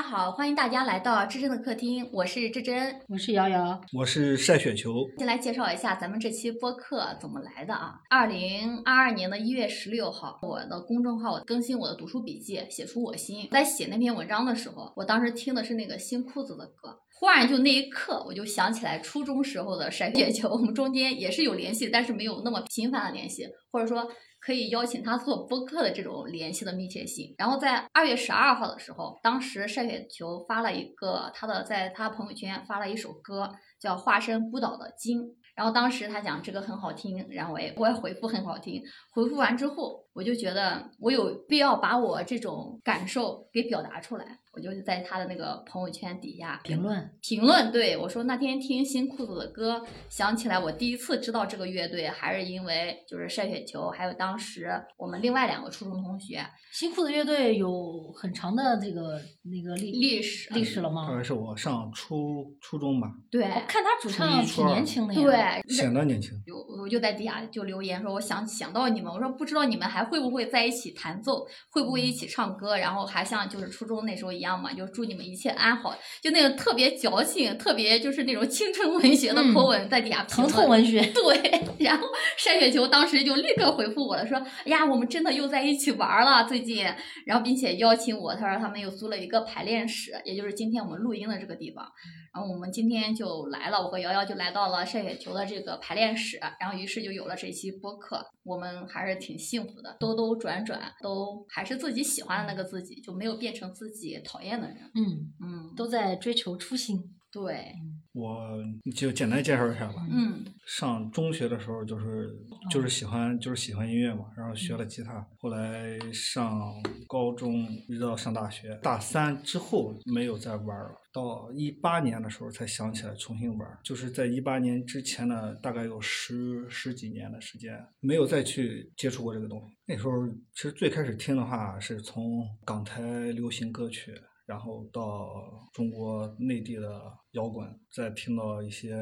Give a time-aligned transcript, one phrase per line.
[0.00, 2.98] 家好，欢迎大家来到芝臻的客厅，我是芝臻。
[3.06, 7.96] 我是瑶瑶，我是晒雪球，先来介绍一下咱们这期播客怎么来的啊？
[8.08, 13.46] 二零二二年的一月十六号，我的公众号更新我的读书笔记，写出我心。
[13.52, 24.10] 在写那篇文章的时候，我当时听的是那个新裤子的歌，忽然就那一刻，我就想起来初中时候的晒雪球，我们中间也是有联系，但是没有那么频繁的联系，或者说。
[24.40, 27.34] 可以邀请他做播客的这种联系的密切性。
[27.38, 35.22] 然后在二月十二号的时候，当时晒雪球发了一个他的，在他朋友圈发了一首歌，叫《化身孤岛的鲸》。
[35.54, 38.82] 然后当时他讲这个很好听，然后我也我也回复很好听。
[39.12, 44.38] 回复完之后，我就觉得我有必要把我这种感受给表达出来。
[44.52, 56.44] 我就在他的那个朋友圈底下评论评论，对我说那天听新裤子的歌，想起来我第一次知道这个乐队，还是因为就是晒雪球，还有当时我们另外两个初中同学。
[56.72, 61.06] 新裤子乐队有很长的这个那个历历史历史了吗？
[61.08, 66.30] 大概是我上初初中吧，对，我看他主唱挺年轻的呀，对，显得年轻。
[66.44, 81.00] 就我就在底下就留言说，我想想到你们，我说不知道你们还会不会在一起弹奏，会不会一起唱歌，然后还像就是初中那时候一样嘛，就祝你们一切安好，就那种特别矫情，特别就是那种青春文学的口吻在底下疼痛文学。
[81.12, 82.06] 对， 然后
[82.36, 86.84] 晒雪球当时就立刻回复我了，说，哎呀，我们真的又在一起玩了最近，
[87.26, 91.86] 然后并且邀请我，他说他们又租了一个排练室，也就是今天我们录音的这个地方。
[92.32, 98.24] 然后我们今天就来了，我和瑶瑶就来到了晒雪球的这个排练室，然后于是就有了这期播客。
[98.44, 104.76] 我们还是挺幸福的，兜兜转转都还是自己喜欢的那个自己，就没有变成自己讨厌的人。
[104.94, 106.98] 嗯嗯，都在追求初心。
[107.32, 107.72] 对，
[108.12, 108.58] 我
[108.96, 110.06] 就简单介绍一下吧。
[110.10, 112.30] 嗯，上中学的时候就是
[112.70, 115.24] 就是喜欢就是喜欢音乐嘛，然后学了吉他。
[115.38, 116.72] 后来上
[117.06, 120.96] 高中一直到上大学，大三之后没有再玩了。
[121.12, 129.76] 到一八年的时候才想起来重新玩，就是在一八年之前呢，大概有十十几年的时间没有再去接触过这个东西。
[129.86, 134.14] 那时候其实最开始听的话是从港台流行歌曲。
[134.50, 135.30] 然后到
[135.72, 137.00] 中国内地的
[137.34, 137.64] 摇滚，
[137.94, 138.92] 再听到一些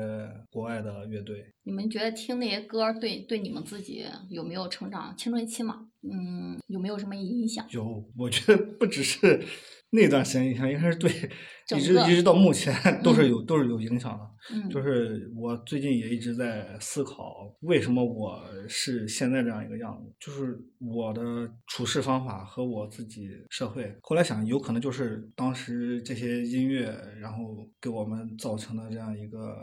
[0.50, 1.42] 国外的乐队。
[1.62, 5.88] 你们觉得听那些歌对对你们自己有没有成长青春期嘛？
[6.02, 7.66] 嗯，有没有什么影响？
[7.70, 9.42] 有，我觉得不只是
[9.90, 11.10] 那段时间影响，应该是对
[11.76, 14.30] 一直一直到目前都是有都是有影响的。
[14.54, 20.12] 嗯，就是我最近也一直在思考，为什么我是现在这样一个样子？
[20.20, 23.94] 就是我的处事方法和我自己社会。
[24.02, 29.56] 后来想，有可能就是当时这些音乐，然后给我们造成的这样一个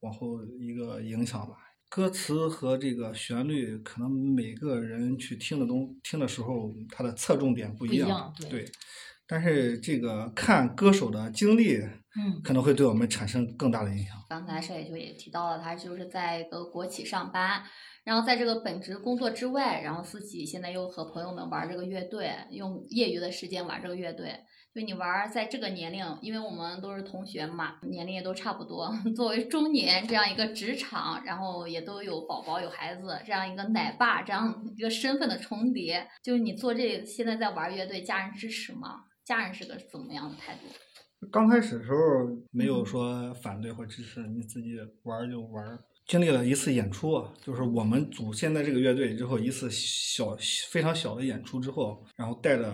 [0.00, 1.54] 往后一个影响吧。
[1.88, 8.32] 歌词和这个旋律，可能每个人去听的东听的时候，它的侧重点不一样。
[8.48, 8.64] 对。
[9.30, 14.16] 但是这个看歌手的经历，嗯，可能会对我们产生更大的影响。
[14.28, 17.62] 刚才邵野就也提到了，他就是在一个国企上班，
[18.02, 24.34] 然后在这个本职工作之外，然后自己现在又和朋友们玩这个乐队，用业余的时间玩这个乐队。
[24.72, 28.88] 就你玩在这个年龄，因为我们都是同学嘛，年龄也都差不多。
[29.16, 39.04] 作为中年这样一个职场，然后也都有宝宝有孩子，这样一个奶爸这样一个身份的重叠，就是你做这现在在玩乐队，家人支持吗？
[39.30, 41.28] 家人是个怎么样的态度？
[41.30, 41.96] 刚开始的时候
[42.50, 45.78] 没有说反对或支持，你自己玩就玩。
[46.08, 50.36] 经历了一次演出，就是我们组现在这个乐队之后一次小
[50.68, 52.64] 非常小的演出之后，然后带着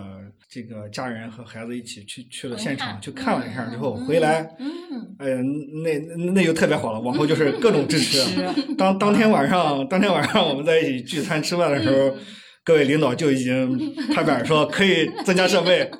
[0.49, 5.37] 这个家人和孩子一起去去了现场去看了一下之后回来，嗯，哎呀，
[5.83, 5.99] 那
[6.33, 8.33] 那就特别好了，往后就是各种支持。
[8.75, 12.17] 当当天晚上，当天晚上我们在一起聚餐吃饭的时候，
[12.63, 15.91] 各位领导就已经拍板说可以增加设备。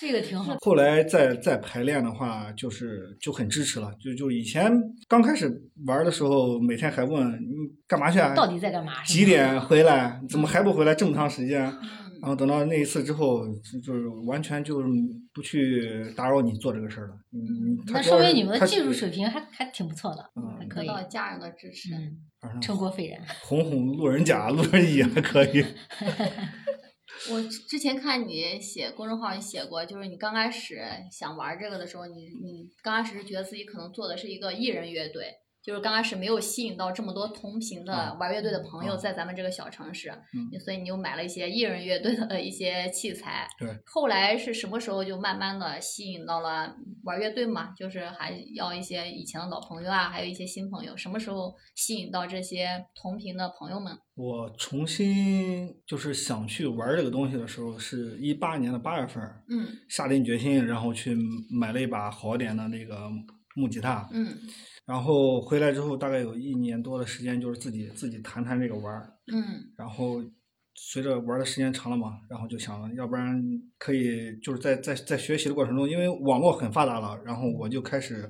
[0.00, 0.56] 这个挺好。
[0.60, 3.92] 后来再再排练的话，就是就很支持了。
[4.02, 4.72] 就就以前
[5.06, 5.46] 刚开始
[5.86, 7.46] 玩的时候，每天还问你
[7.86, 8.34] 干嘛去啊？
[8.34, 9.02] 到底在干嘛？
[9.04, 10.18] 几点回来？
[10.28, 10.94] 怎么还不回来？
[10.94, 11.60] 这么长时间。
[12.22, 13.48] 然后等到那一次之后，
[13.82, 14.88] 就是完全就是
[15.32, 17.14] 不去打扰你做这个事儿了。
[17.32, 20.22] 嗯，那说明你们的技术水平还还挺不错的，
[20.58, 20.86] 还可以。
[20.86, 21.88] 得到家人的支持，
[22.60, 23.18] 成果斐然。
[23.40, 25.64] 哄哄路人甲、路人乙还可以。
[27.28, 30.80] 我之前看你写公众号，你写过，就是你刚开始
[31.12, 43.46] 想玩这个的时候，你你刚开始是觉得自己可能做的是一个艺人乐队，就是刚开始没有吸引到这么多同频的啊玩乐队的朋友啊在咱们这个小城市，嗯所以你又买了一些艺人乐队的一些器材。
[43.58, 43.68] 对。
[43.86, 46.74] 后来是什么时候就慢慢的吸引到了
[47.04, 47.72] 玩乐队嘛？
[47.76, 50.96] 就是还要一些以前的老朋友啊，还有一些新朋友。
[50.96, 53.96] 什么时候吸引到这些同频的朋友们？
[54.16, 61.16] 我重新就是想去玩这个东西的时候，是一八年的八月份，嗯下定决心，然后去
[61.50, 63.10] 买了一把好点的那个
[63.54, 64.36] 木吉他，嗯。
[64.86, 69.72] 然后回来之后大概有一年多的时间，就是自己自己弹弹这个玩儿，嗯。
[69.76, 70.22] 然后
[70.74, 73.40] 随着玩的时间长了嘛，然后就想，要不然
[73.78, 78.28] 可以就是在在在学习的过程中，因为网络很发达了，然后我就开始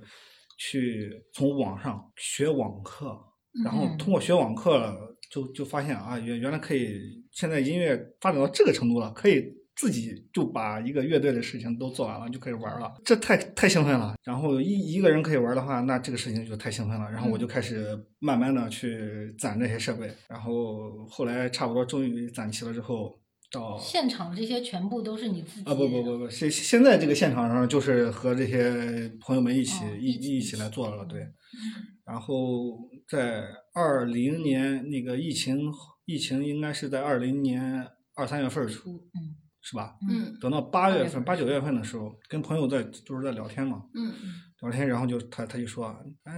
[0.59, 3.17] 去从网上学网课，
[3.65, 9.45] 然后嗯通过学网课就就发现啊，原原来可以，现在音乐发展到这个程度了，可以
[9.81, 14.15] 自己就把一个乐队的事情都做完了，就可以玩了，这太太兴奋了。
[14.23, 17.11] 然后一一个人可以玩的话，那这个事情就太兴奋了。
[17.11, 23.19] 然后我就开始慢慢的去攒这些设备，然后后来差不多终于攒齐了之后，
[23.51, 31.23] 到现场这些全部都是你自己啊不不不不，现现在这个现场上就是和这些朋友们一起、哦一一起来做了，对。
[31.23, 31.33] 嗯
[32.05, 32.35] 然后
[33.09, 35.61] 在二零年那个疫情，
[36.05, 37.87] 疫情应该是在二零年
[38.17, 39.97] 二三月份儿出嗯是吧？
[40.09, 44.13] 嗯等到八月月份份、八九月份的时候，跟朋友在就是在聊天嘛，嗯
[44.63, 45.87] 聊天，然后就他他就说，
[46.25, 46.35] 哎，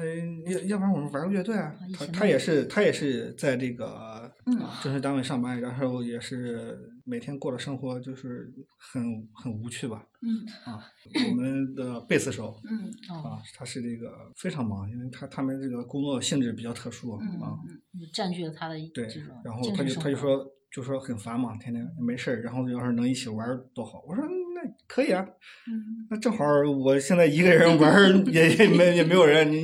[0.47, 1.75] 要要不然我们玩个乐队啊？
[1.99, 9.03] 他他也是他也是在这个嗯正式单位上班，然后也是每天过的生活就是很
[9.35, 10.05] 很无趣吧。
[10.23, 10.85] 嗯啊，
[11.31, 17.59] 我们的贝斯手嗯哦啊，他是这个非常忙，因为他他们这个工作性质比较特殊嗯啊。
[17.99, 19.07] 就占据了他的对
[19.45, 24.03] 然后他就他就说就说很烦嘛，天天没事儿，然后要是能一起玩儿多好。
[24.09, 25.25] 我说那可以啊，
[25.69, 26.45] 嗯那正好
[26.85, 29.61] 我现在一个人玩儿 也也没也没有人，你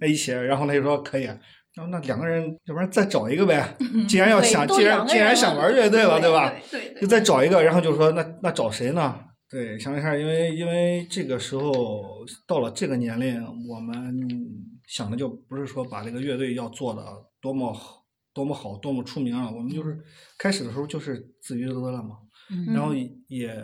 [0.00, 1.38] 你一起，然后他就说可以啊。
[1.74, 3.74] 然后那两个人，要不然再找一个呗。
[4.06, 6.52] 既然要想，既然既然想玩乐队了，对吧？？
[6.70, 9.18] 对对就再找一个，然后就说那那找谁呢？
[9.48, 11.72] 对，想一下，因为因为这个时候
[12.46, 14.14] 到了这个年龄，我们
[14.86, 17.02] 想的就不是说把这个乐队要做的
[17.40, 18.01] 多么好、
[18.34, 19.98] 多么好、多么出名了，我们就是
[20.38, 22.16] 开始的时候就是自娱自乐了嘛，
[22.50, 22.94] 嗯然后
[23.28, 23.56] 也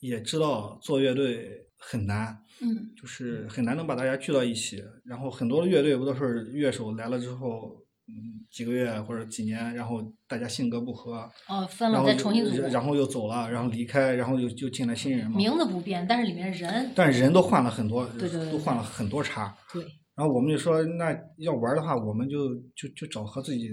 [0.00, 4.82] 也知道做乐队很难，嗯就是很难能把大家聚到一起。
[5.04, 7.76] 然后很多的乐队不都是乐手来了之后，
[8.06, 15.36] 嗯，几个月或者几年，然后大家性格不合，哦分了然后又再重新组，然后又走了，然后离开，然后又就进来新人嘛。
[15.36, 19.54] 名字不变，但是里面人但人都换了很多，对对对都换了很多茬。
[19.72, 19.82] 对
[20.16, 23.68] 然后我们就说，那要玩的话，我们就就就找和自己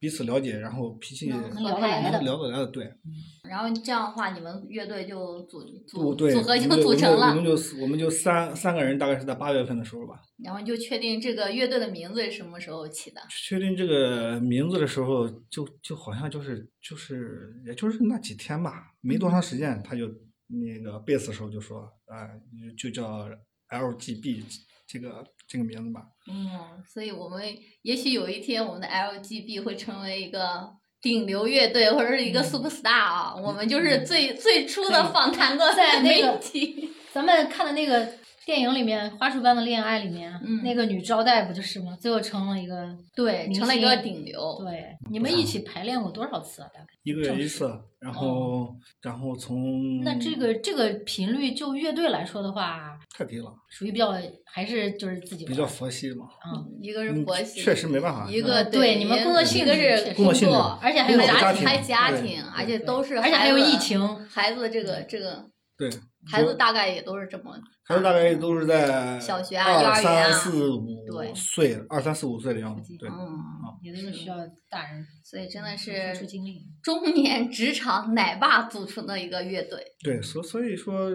[0.00, 2.90] 彼此了解，然后脾气能能聊得来聊得来的，对。
[3.48, 7.52] 然后这样的话，你们乐队就组组组合就我们就组成了我们，就
[7.82, 10.14] 我们就三三个人，大概是在八月份的时候吧。
[10.42, 13.20] 然后就确定这个乐队的名字是什么时候起的？
[13.28, 20.06] 确定这个名字的时候，就就好像就是就是也就是那几天吧，没多长时间，他就
[20.46, 22.26] 那个贝斯手就说，啊、
[22.78, 23.28] 就叫
[23.68, 24.42] LGB
[24.90, 26.02] 这个这个名字吧。
[26.26, 27.42] 嗯，所以我们
[27.82, 36.90] 也许有一天我们的 LGB 会成为一个顶流乐队或者是一个嗯 super star 啊，我们就是嗯最最初的访谈的媒在那个体。
[37.12, 38.12] 咱们看的那个
[38.50, 41.96] 电影里面《花束般的恋爱》里面，嗯那个女招待不就是吗？
[42.00, 44.58] 最后成了一个对，成了一个顶流。
[44.58, 46.68] 对，你们一起排练过多少次啊？
[46.74, 54.12] 大概一个月一次，然后、然后从那这个这个频率，就乐队来说的话，太低了，属于比较
[54.44, 56.26] 还是就是自己比较佛系嘛。
[56.44, 58.28] 嗯，一个是嗯佛系，确实没办法。
[58.28, 65.88] 一个嗯对你们工作性一个是工作而且还有家庭家还家对庭，而且都是而且还有疫情孩子这个这个对，
[66.26, 67.52] 孩子大概也都是这么
[67.84, 72.96] 孩子大概都是在小学啊幼二儿园啊三四五对岁，二三四五岁的样子。
[72.98, 73.38] 对，嗯，
[73.82, 74.36] 也都是需要
[74.68, 76.66] 大人所以真的付是出精力。
[76.82, 79.82] 中年职场奶爸组成的一个乐队。
[80.04, 81.10] 对，所所以说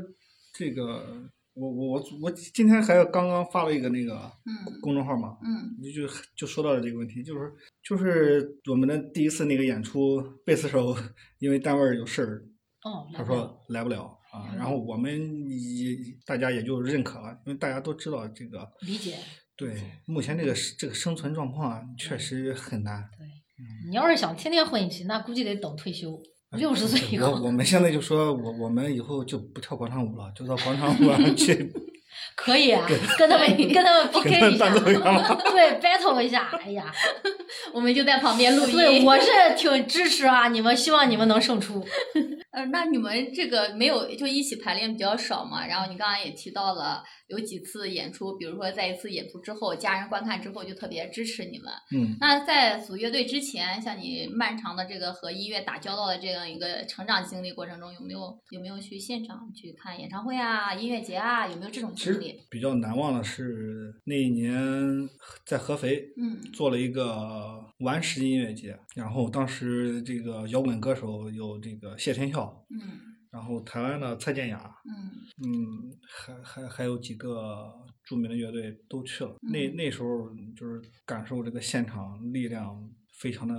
[0.53, 4.13] 这个，我我我我今天还刚刚发了一个那个
[4.45, 10.95] 嗯公众号嘛，嗯就就就说到了这个问题，就是就是我们的第一次那个演出，贝斯手
[11.39, 12.43] 因为单位有事儿，
[12.85, 15.11] 哦，他说来不了啊，嗯然后我们
[15.49, 19.17] 也大家也就认可了，因为大家都知道这个理解。
[19.57, 19.75] 对
[20.05, 23.09] 目前这个这个生存状况啊，确实很难。
[23.17, 23.25] 对，
[23.89, 31.73] 你要是想天天混一起，那估计得等退休，六十岁以后我我们现在就说我我们以后就不跳广场舞了，就到广场舞上去
[32.35, 32.85] 可以啊，
[33.17, 34.69] 跟他们跟他们 PK 一下。
[34.69, 36.49] 对 battle 一下。
[36.63, 36.85] 哎呀，
[37.73, 38.71] 我们就在旁边录音。
[38.71, 41.85] 对，我是挺支持啊，你们希望你们能胜出。
[42.51, 45.65] 呃，那你们这个没有就一起排练比较少嘛？
[45.67, 51.71] 然后你刚刚也提到了有几次演出，比如说在一次演出之后，家人观看之后就特别支持你们。
[51.91, 61.47] 嗯，那在组乐队之前，像你漫长的这个和音乐打交道的这样一个成长经历过程中，有没有有没有去现场去看演唱会啊、音乐节啊？
[61.47, 62.39] 有没有这种经历？
[62.49, 65.09] 比较难忘的是那一年
[65.45, 75.11] 在合肥，嗯做了一个顽石音乐节，然后当时这个摇滚歌手有这个谢天笑，嗯然后台湾的蔡健雅，嗯
[75.43, 77.69] 嗯，还还还有几个
[78.01, 79.35] 著名的乐队都去了。
[79.41, 82.89] 那嗯那时候就是感受这个现场力量
[83.19, 83.53] 非常的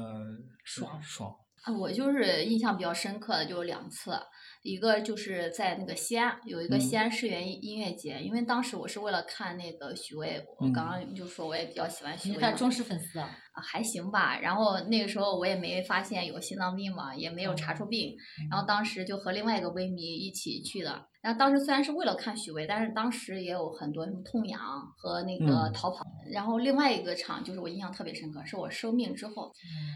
[0.65, 1.31] 爽爽。
[1.63, 4.13] 啊，我就是印象比较深刻的就有两次，
[4.67, 6.81] 一个就是在那个西安有一个嗯。
[6.81, 10.73] 西安世园音音乐节，因为当时我是为了看那个许巍，我嗯。
[10.73, 14.39] 刚刚就说我也比较喜欢许巍嘛，你看忠实粉丝啊，啊还行吧。
[14.41, 18.17] 然后那个时候我也没发现有心脏病嘛，也没有查出病，
[18.51, 21.07] 然后当时就和另外一个微迷一起去的。
[21.23, 24.61] 然后当时虽然是为了看许巍，但是当时也有很多什么痛痒
[24.97, 25.73] 和那个嗯。
[25.73, 26.07] 逃跑。
[26.33, 29.53] 然后另外一个场就是我印象特别深刻，是我生病之后，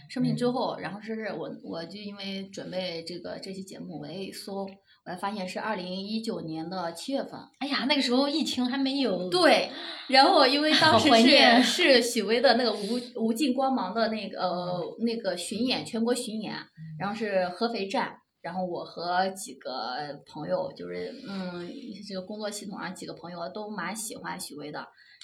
[0.08, 4.32] 生病之后，然后是我我就因为准备这个这期节目，我也一
[4.66, 4.72] 搜，
[5.04, 7.40] 我才发现是二零一九年的七月份。
[7.58, 9.70] 哎呀，那个时候疫情还没有，对，
[10.08, 16.54] 然后因为当时是是许巍的那个无无尽光芒的那个呃那个巡演，全国巡演，
[16.98, 18.14] 然后是合肥站。
[18.42, 19.70] 然后我和几个
[20.26, 21.68] 朋友，就是嗯，
[22.08, 24.78] 这个工作系统上几个朋友都蛮喜欢许巍的。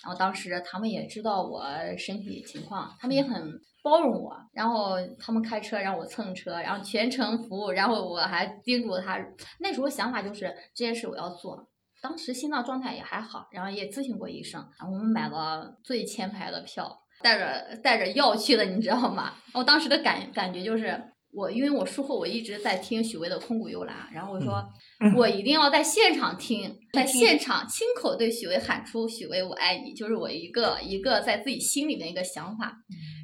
[0.04, 1.64] 然后当时他们也知道我
[1.96, 4.36] 身体情况，他们也很包容我。
[4.52, 7.70] 然后他们开车让我蹭车，然后全程服务。
[7.70, 9.18] 然后我还叮嘱他，
[9.58, 11.66] 那时候想法就是这件事我要做。
[12.02, 19.32] 当时心脏状态也还好，然后也咨询过医生，然后我们买了最前排的票，带着带着药去的，你知道吗？
[19.54, 21.02] 我当时的感感觉就是。
[21.36, 24.64] 我因为我术后我一直在听许巍的《空谷幽兰》，然后我说、
[25.14, 32.74] 我一定要在现场听，在现场亲口对许巍喊出“许巍我爱你”，就是我一个一个在自己心里的一个想法。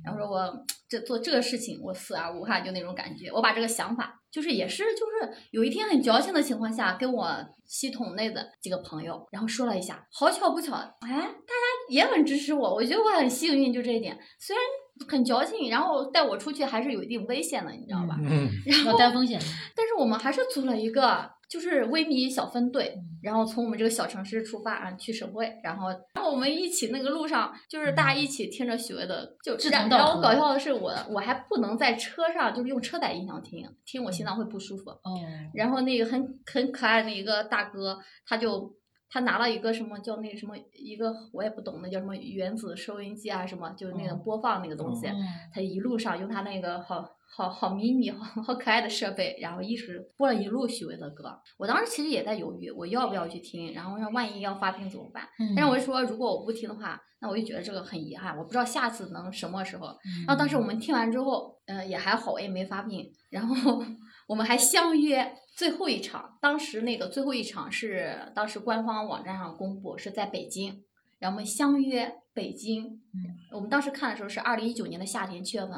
[0.04, 0.52] 然后说我
[0.88, 3.30] 这做这个事情我死而无憾，就那种感觉。
[3.30, 14.18] 我把这个想法，就是也是就是有一天很矫情的情况下，跟我系统内的几个朋友，然后说了一下，好巧不巧，哎，大家也很支持我，我觉得我很幸运，就这一点。
[14.38, 14.62] 虽然
[15.08, 18.16] 很矫情，然后带我出去还是有一定危险的，你知道吧？
[18.22, 19.40] 嗯， 要然后担风险。
[19.74, 34.90] 但是我们还是组了一个就是微米小分队嗯，然后从我们这个小城市出发啊去省会，然后然后我们一起那个路上就是大家一起听着许巍的，就志然后搞笑的是我我还不能在车上就是用车载音响听，听我心脏会不舒服。
[34.90, 35.18] 哦，
[35.54, 38.74] 然后那个很很可爱的一个大哥，他就
[39.12, 45.06] 他拿了一个什么叫那个什么一个我也不懂，那叫什么原子收音机啊什么，就是那种嗯播放那个东西。
[45.06, 45.14] 嗯
[45.52, 51.38] 他一路上用他那个好好好迷你、好好可爱的设备，然后一直播了一路许巍的歌。
[51.58, 55.24] 我当时其实也在犹豫，我要不要去听，然后说万一要发病怎么办？
[55.38, 59.88] 嗯但是我就说，如果我不听的话，那我就觉得这个很遗憾，我不知道下次能什么时候。
[60.26, 63.06] 然后当时我们听完之后，呃，也还好，我也没发病。
[63.30, 63.82] 然后
[64.28, 70.82] 我们还相约最后一场，当时那个最后一场是当时官方网站上公布是在北京，
[71.18, 72.84] 然后我们相约北京。
[72.84, 75.72] 嗯我们当时看的时候是二零一九年的夏天七月份，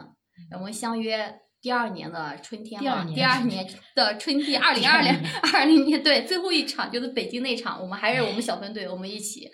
[0.52, 1.40] 我们相约。
[1.60, 5.10] 第二年的春天嘛，第二年的春天，二 零二零
[5.50, 9.50] 二零年对最后一场就是北京那场，我们还是我们小分队，我们一起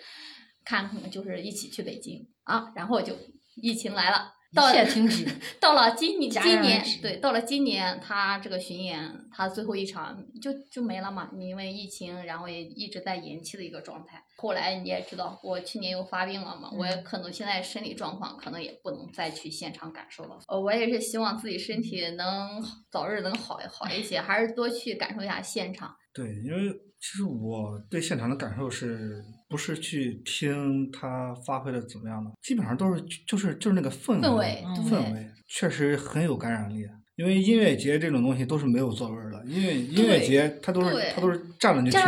[0.65, 3.15] 看，就是一起去北京啊，然后就
[3.61, 5.25] 疫情来了，到一切停止。
[5.59, 14.21] 到了今年，今年对，到了今年，他这个巡演，他最后一场就就没了嘛，因为疫情，然后也一直在延期的一个状态。
[14.37, 20.39] 后来你也知道，我去年又发病了嘛，我也嗯可能现在身体状况可能也不能再去现场感受了。
[20.47, 25.95] 呃，我也是希望自己身体能早日能好好一些，还是多去感受一下现场。
[26.13, 36.87] 对，因为其实我对现场的感受是不是去听他发挥的怎么样的，基本上都是就是就是那个氛氛围氛围确实很有感染力。
[37.17, 42.01] 因为音乐节这种东西都是没有座位的，因为音乐节它都是对它都是站着就听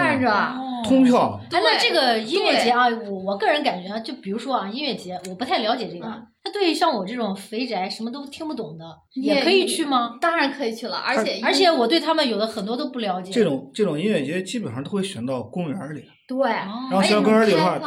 [0.84, 1.40] 通票。
[1.52, 10.18] 哎，那这个音乐节啊，我我个人感觉啊，就比如说啊，音乐节我不太了解这个嗯，它对于像我这种肥宅什么都听不懂的，也可以去吗？
[10.20, 13.32] 当然可以去了，而且而且我对他们有的很多都不了解。
[13.32, 17.80] 这种这种音乐节基本上都会选到公园里，对，哦然后而且选到公园里的话，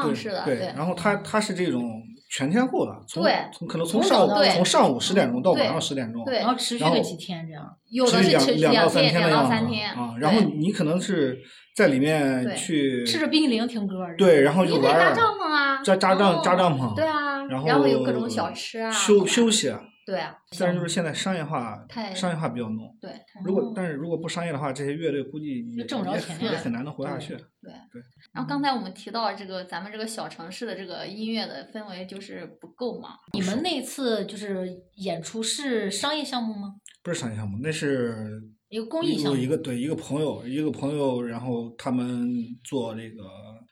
[0.45, 1.83] 对对然后它它是这种
[2.31, 3.23] 全天候的，从
[3.53, 7.65] 从可能从从上午从上午十点钟到晚上十点钟，然后持续几天这样。
[7.91, 10.15] 有的持续是两两到三天，的样子到三天啊。
[10.19, 11.39] 然后你可能是
[11.77, 14.17] 在里面去吃着冰淇淋听歌儿。
[14.17, 19.71] 对，然后就玩儿帐篷啊，扎扎帐扎哦帐篷，对啊，然后然后有各种小吃啊，休休息，
[20.07, 22.97] 对啊，但是就是现在商业化太商业化比较浓。
[22.99, 23.11] 对
[23.45, 27.35] 如果但是如果不商业的话，这些乐队估计也就挣不着钱也很难能活下去。
[27.37, 28.03] 对对。
[28.33, 33.11] 然后刚才我们提到这个咱们这个小城市的这个音乐的氛围就是不够嘛。
[33.35, 34.67] 你们那次就是
[34.97, 36.77] 演出是商业项目吗？
[37.03, 39.41] 不是商业项目，那是一个公益项目。
[39.41, 42.29] 一个对一个朋友，一个朋友，然后他们
[42.65, 43.25] 做这个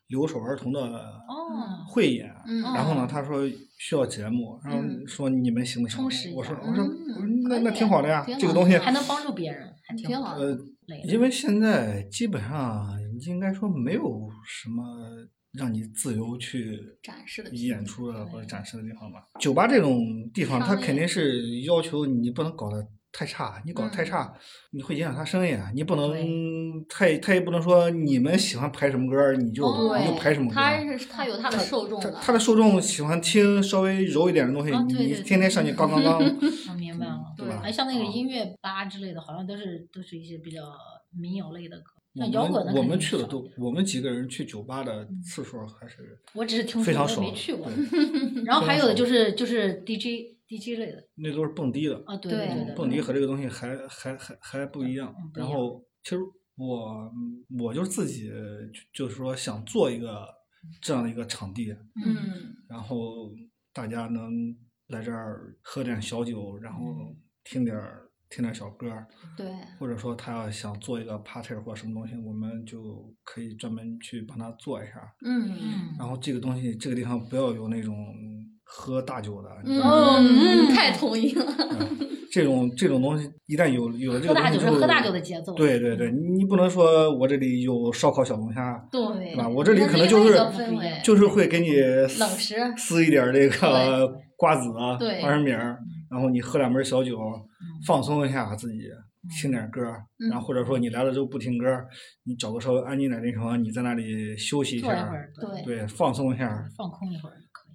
[0.08, 3.48] 留守儿童的哦汇演，嗯然后呢哦，他说
[3.78, 6.02] 需要节目，然后嗯说你们行不行？
[6.34, 10.58] 我说我说嗯那那挺好的呀，这个东西还能帮助别人，还挺好的呃，
[11.08, 12.86] 因为现在基本上
[13.26, 14.82] 应该说没有什么
[15.58, 19.20] 让你自由去展示的演出的或者展示的地方吧。
[19.40, 19.98] 酒吧这种
[20.32, 24.34] 地方，它肯定是要求你不能搞得太差，你搞得太嗯差，
[24.72, 25.70] 你会影响他生意啊。
[25.72, 30.76] 你不能对太他也不能说你们喜欢排什么歌，你就哦你就排什么歌他。
[30.98, 36.18] 是他有他的受众的，他他的受众喜欢听稍微柔一点的东西，你对天天上去刚刚刚，
[36.68, 37.20] 我， 明白了。
[37.38, 37.60] 对吧？
[37.62, 40.62] 哎，像那个啊音乐吧之类的，好像都是都是一些比较
[41.16, 41.84] 民谣类的歌。
[42.16, 45.96] 我像摇滚的我肯定少们去的都，我们几个人去酒吧的次数还是
[46.32, 47.66] 我只是听说，我非常少的，没去过。
[47.74, 51.04] 对然后还有的就是就是 DJ DJ 类的。
[51.14, 52.02] 那都是蹦迪的。
[52.06, 56.18] 啊，对对对对，蹦迪和这个东西还还还还不一样然后其实
[56.56, 57.10] 我
[57.58, 58.28] 我就是自己
[58.92, 60.26] 就就是说想做一个
[60.80, 62.54] 这样的一个场地，嗯。
[62.68, 63.30] 然后
[63.72, 64.54] 大家能
[64.88, 69.06] 来这儿喝点小酒，然后嗯听点儿听点儿小歌儿，
[69.36, 69.46] 对。
[69.78, 74.94] 或者说他要想做一个 party 或者什么东西，我们就可以专门去帮他做一下。
[75.98, 77.96] 然后这个东西这个地方不要有那种
[78.76, 81.44] 喝大酒的，嗯，嗯太同意了，
[81.80, 81.88] 嗯
[82.32, 85.54] 这种这种东西一旦有有了这喝大个东西之后，酒是喝大酒的节奏。
[85.54, 89.48] 对对对，你你不能说我这里有烧烤小龙虾，对是吧？
[89.48, 90.36] 我这里可能就是
[91.04, 91.70] 就是会给你
[92.18, 95.78] 冷食撕一点儿这个 瓜子啊、对花生米儿，
[96.10, 98.80] 然后你喝两杯小酒，嗯放松一下自己，
[99.40, 99.80] 听点歌
[100.28, 101.86] 然后或者说你来了之后不听歌儿，
[102.24, 106.48] 你找个稍微安静点的地方，你在那里休息一下一，，对对，放松一下。
[106.76, 107.34] 放空一会儿。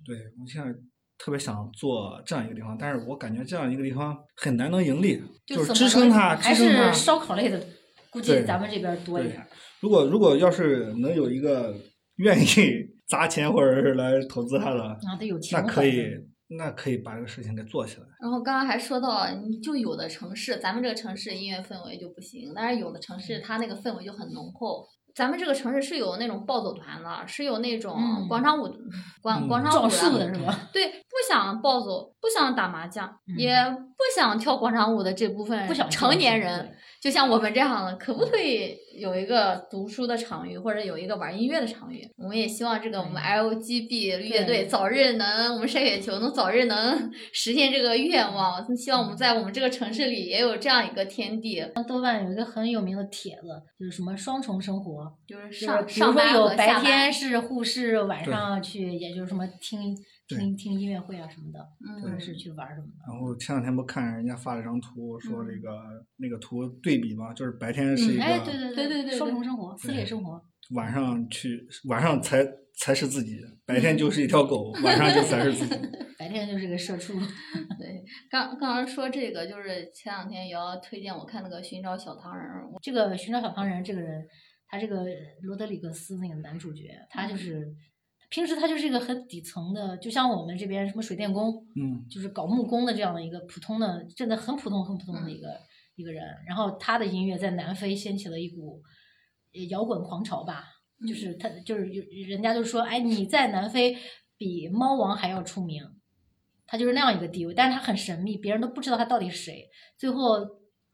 [0.09, 0.73] 对我现在
[1.19, 7.05] 特别想做这样一个地方，但是我感觉这样一个地方很难能盈利，就是支撑它，还支撑它是。
[7.05, 7.63] 烧烤类的，
[8.09, 9.45] 估计咱们这边多一点。
[9.81, 11.75] 如果如果要是能有一个
[12.15, 12.45] 愿意
[13.07, 15.63] 砸钱或者是来投资它的，啊，得有情怀。
[15.63, 16.03] 那可以，
[16.57, 18.03] 那可以把这个事情给做起来。
[18.21, 24.87] 然后刚刚还说到，你就有的城市，咱们这个城市音乐氛围就不行，但是有的城嗯市它那个氛围就很浓厚。
[25.19, 28.25] 咱们这个城市是有那种暴走团的，是有那种嗯。
[28.29, 28.73] 广场舞、
[29.21, 29.83] 广嗯广场舞
[30.17, 30.57] 的是吧？
[30.71, 33.35] 对，不想暴走，不想打麻将，嗯。
[33.37, 42.05] 也不想跳广场舞的这部分成年对人，就像我们这样的，可不可以有一个读书的场域，或者有一个玩音乐的场域？
[42.17, 48.75] 我们也希望这个我们 LGB 乐队早日能，我们晒雪球能早日能 实现这个愿望。
[48.75, 53.47] 希望我们在我们这个城市里也有这样一个天地，豆瓣有一个很有名的帖子，
[53.79, 56.79] 就是什么双重生活，就是上比如说上班有白。
[56.81, 60.01] 天是护士，晚上去也就是什么听对
[60.37, 61.59] 听听音乐会啊什么的，
[62.03, 62.93] 或者嗯，是去玩什么的。
[63.07, 70.41] 然后前两天不看人家发了一张图，说这嗯个、那个图对比嘛，就是白天是一个，哎，对对对对对对双重生活，撕裂生活。
[70.75, 72.45] 晚上去晚上才
[72.77, 75.75] 才是自己，白天就是一条狗，晚上就才是自己。
[76.19, 77.13] 白天就是个社畜。
[77.79, 84.27] 对，刚刚刚说这个，就是前两天也要推荐我看那个《寻找小糖人儿》，这个寻找小糖人这个人，
[84.67, 85.05] 他这个
[85.41, 87.73] 罗德里格斯那个男主角，他嗯就是
[88.29, 95.59] 平时他就是一个很底层的，就像我们这边什么水电工，嗯就是搞木工的这样的一个普通的，真的很普通很普通的一个、
[95.95, 96.23] 一个人。
[96.47, 98.81] 然后他的音乐在南非掀起了一股
[99.53, 100.65] 呃摇滚狂潮吧，
[101.07, 103.97] 就是他就是有人家就说，哎，你在南非
[104.37, 105.83] 比猫王还要出名，
[106.67, 109.67] 他就是那样一个地位，但是他很神秘，别人都不知道他到底是谁。
[109.97, 110.45] 最后，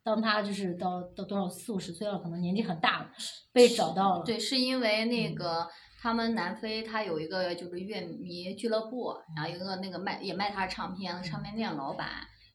[0.04, 3.10] 当他就是到到多少四五十岁了，可能年纪很大了，
[3.52, 4.24] 被找到了。
[4.24, 5.68] 对，是因为那嗯个
[6.06, 12.08] 他们南非他有一个就是乐迷俱乐部，然后有一个那个卖也卖他唱片的唱片店老板。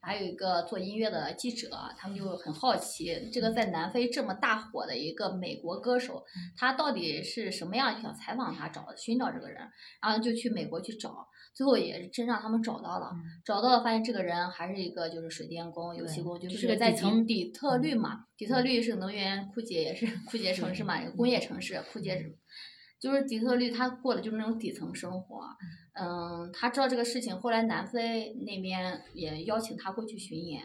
[0.02, 6.24] 还有一个做音乐的记者，他们就很好奇，这个在南非这么大火的一个美国歌手，
[6.56, 7.94] 他到底是什么样？
[7.94, 9.60] 就想采访他，找寻找这个人，
[10.00, 13.10] 然后就去美国去找，最后也是真让他们找到了。
[13.12, 22.34] 嗯找到了，发现这个人还是一个就是水电工、油漆工，就就是个在从底底特律嘛，底特律是能源枯竭，也是枯竭城市嘛，工业城市，枯竭嗯
[23.00, 25.44] 就是底特律，他过的就是那种底层生活。
[25.94, 30.62] 嗯，他知道这个事情，后来南非那边也邀请他过去巡演，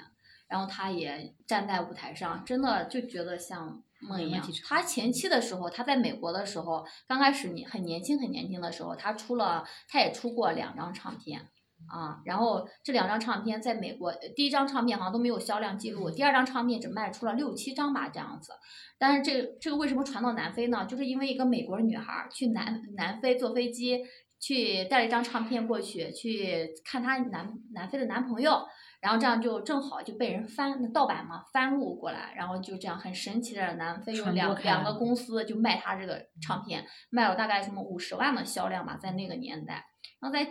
[0.48, 11.48] 然后他也站在舞台上，真的就觉得像梦一样他前期的时候，他在美国的时候，刚开始你很年轻很年轻的时候，他出了，他也出过两张唱片。
[11.88, 18.54] 啊，然后这两张唱片在美国，呃第一张唱片好像都没有销量记录，第二张唱片只卖出了六七张吧这样子。
[18.98, 20.86] 但是这个这个为什么传到南非呢？
[20.86, 24.00] 就是因为一个美国女孩儿去南南非坐飞机，
[24.40, 28.64] 去带了一张唱片过去，去看她南南非的男朋友，
[29.02, 39.86] 然后这样就正好就被人翻盗版嘛翻录过来，然后就这样很神奇的南非有两两个公司就卖她这个唱片，卖了大概什么五十万的销量吧，在那个年代。
[40.22, 40.46] 然后在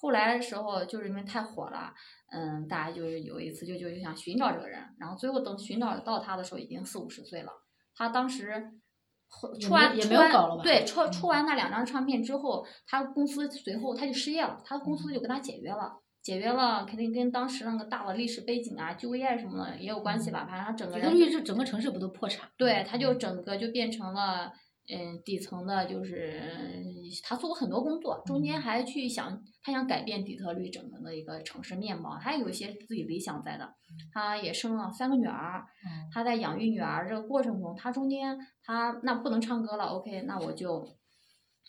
[0.00, 1.92] 后来的时候，就是因为太火了，
[2.32, 7.52] 嗯，大家就是有一次就就就想寻找这个人，然后最后等寻找到他的时候，已经四五十岁了。
[7.94, 8.72] 他当时
[9.28, 16.00] 后出没也没有完出完搞了吧对出出嗯完那两张唱片之后，他公司随后他就失业了，他公嗯司就跟他解约了。
[16.22, 20.44] 解约了，肯定跟当时那个大的历史背景啊、就业什么的也有关系吧。
[20.44, 22.46] 反正他整个人底特律这整个城市不都破产？
[22.58, 24.52] 对，他就整个就变成了，
[24.92, 26.42] 嗯，底层的，就是
[27.22, 33.72] 他做过很多工作，中间还去想，他想改变底特律整个的一个城市面貌，还有一些自己理想在的。
[34.12, 40.86] 他也生了三个女儿，嗯他在养育女儿这个过程中，他中间他那不能唱歌了，OK，那我就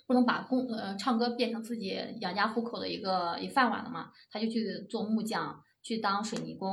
[0.07, 6.69] 不能把工呃唱歌变成自己养家糊口的一个一饭碗了嘛，他就去做木匠，去当水泥工。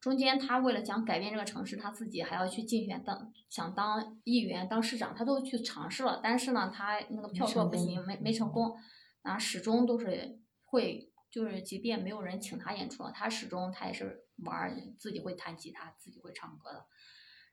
[0.00, 8.76] 中间他为了想改变这个城市，他自己还要去竞选当想当议员、当市长，他都去尝试了，但是呢，他那个票数不行，没没成功，
[9.22, 16.86] 啊，始终都是会，就是即便没有人请他演出了，他始终他也是玩儿，自己会弹吉他，自己会唱歌的。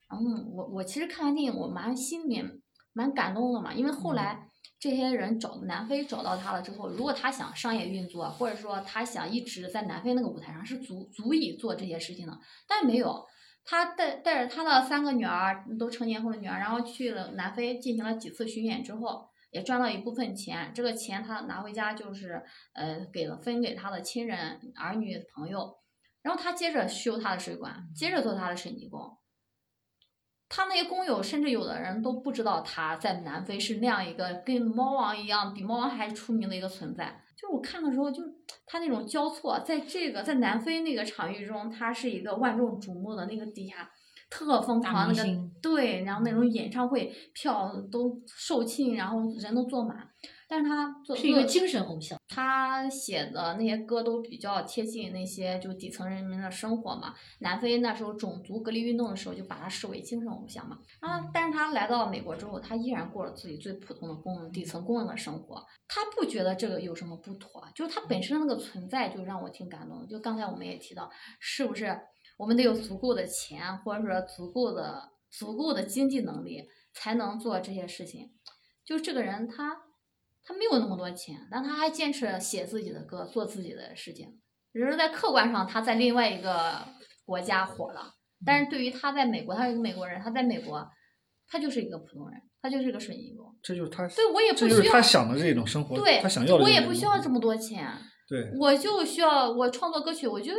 [0.07, 2.61] 然后我我其实看完电影，我蛮心里面
[2.95, 13.25] 蛮感动的嘛，因为后来这些人找南非找到他了之后，如果他想商业运作，或者说他想一直在南非那个舞台上是足足以做这些事情的，但没有。
[13.67, 20.71] 他带带着他的三个女儿都成年后的女儿，然后去了南非进行了几次巡演之后，也赚到一部分钱。
[20.71, 22.43] 这个钱他拿回家就是
[22.75, 25.77] 呃给了分给他的亲人、儿女、朋友，
[26.21, 29.17] 然后他接着修他的水管，接着做他的水泥工。
[30.47, 37.21] 他那些工友，甚至有的人都不知道他在南非是那样一个跟猫王一样，比猫王还出名的一个存在。
[37.35, 38.23] 就我看的时候，就
[38.65, 43.89] 他那种交错，在这个在南非那个场域中，他是一个万众瞩目的那个底下
[44.29, 49.97] 特疯大狂那个对，然后那种演唱会票都售罄，然后人都坐满。
[50.47, 52.19] 但是他做做是一个精神偶像。
[52.27, 57.15] 他写的那些歌都比较贴近那些就底层人民的生活嘛。
[57.39, 60.77] 南非那时候种族隔离运动的时候，就把他视为精神偶像嘛。
[60.99, 65.65] 啊，但是他来到美国之后，他依然过了自己最普通的工人、底层工人的生活。
[65.87, 70.07] 他不觉得这个有什么不妥，就是他本身的那个存在就让我挺感动的。
[70.07, 71.97] 就刚才我们也提到，是不是
[72.37, 78.31] 我们得有足够的钱，或者说足够的足够的经济能力，才能做这些事情？
[78.83, 79.84] 就这个人他。
[80.45, 84.39] 他没有那么多钱，但他还坚持写自己的歌，做自己的事情。
[84.71, 86.85] 只是在客观上，他在另外一个
[87.25, 88.13] 国家火了，
[88.45, 90.87] 但是对于他在美国，他是一个美国人，他在美国，
[91.47, 93.55] 他就是一个普通人，他就是一个水泥工。
[93.63, 97.87] 这就是他，对我也不这就是需要他想的这种生活，对，他想要的我也不需要这么多钱，
[98.27, 100.51] 对，我就需要我创作歌曲，我就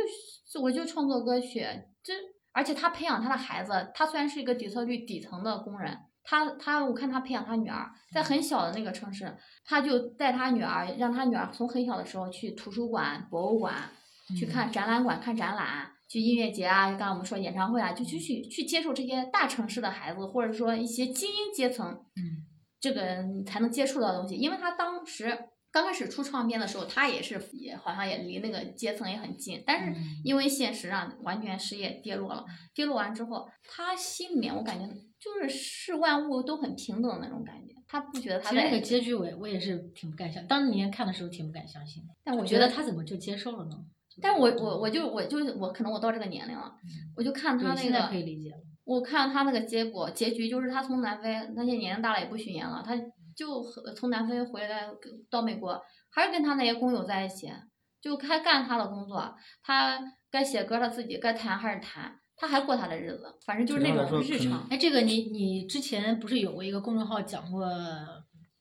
[0.61, 1.65] 我就创作歌曲。
[2.03, 2.13] 这
[2.51, 5.95] 而且他培养他的孩子，他虽然是一个底特律底层的工人，
[6.29, 13.73] 他他我看他培养他女儿，在很小的那个城市，他就带他女儿，让他女儿从很小的时候去图书馆、博物馆
[14.37, 15.93] 去嗯看展览馆、看展览。
[16.09, 21.85] 去音乐节啊，刚刚我们说演唱会啊，就去去去接触这些大城市的孩子，或者说一些精英阶层，
[22.15, 22.47] 嗯
[22.79, 24.35] 这个才能接触到的东西。
[24.35, 25.37] 因为他当时
[25.69, 32.45] 刚开始出唱片的时候，他也是也好像也离那个阶层也很近，但是嗯因为现实啊完全失业跌落了。
[32.73, 34.87] 跌落完之后，他心里面我感觉
[35.19, 38.85] 就是视万物都很平等的那种感觉，他不觉得他在其实那个。
[38.85, 42.09] 结局我也我也是挺不敢相，当年看的时候挺不敢相信的。
[42.23, 43.75] 但我我觉得他怎么就接受了呢？
[44.21, 46.73] 但是我我我就我就我可能我到这个年龄了，
[47.15, 48.57] 我就看他那对现在个可以理解了。
[48.83, 52.95] 我看他那个结果，结局就是他从南非，那些年龄大了也不巡演了，他
[53.35, 54.87] 就和从南非回来
[55.29, 57.51] 到美国，还是跟他那些工友在一起，
[58.01, 59.99] 就还干他的工作，他
[60.31, 64.67] 该写歌他自己，该弹还是弹，他还过他的日子，反正就是那种日常。
[64.69, 67.67] 哎，这个你你之前不是有过一个公众号讲过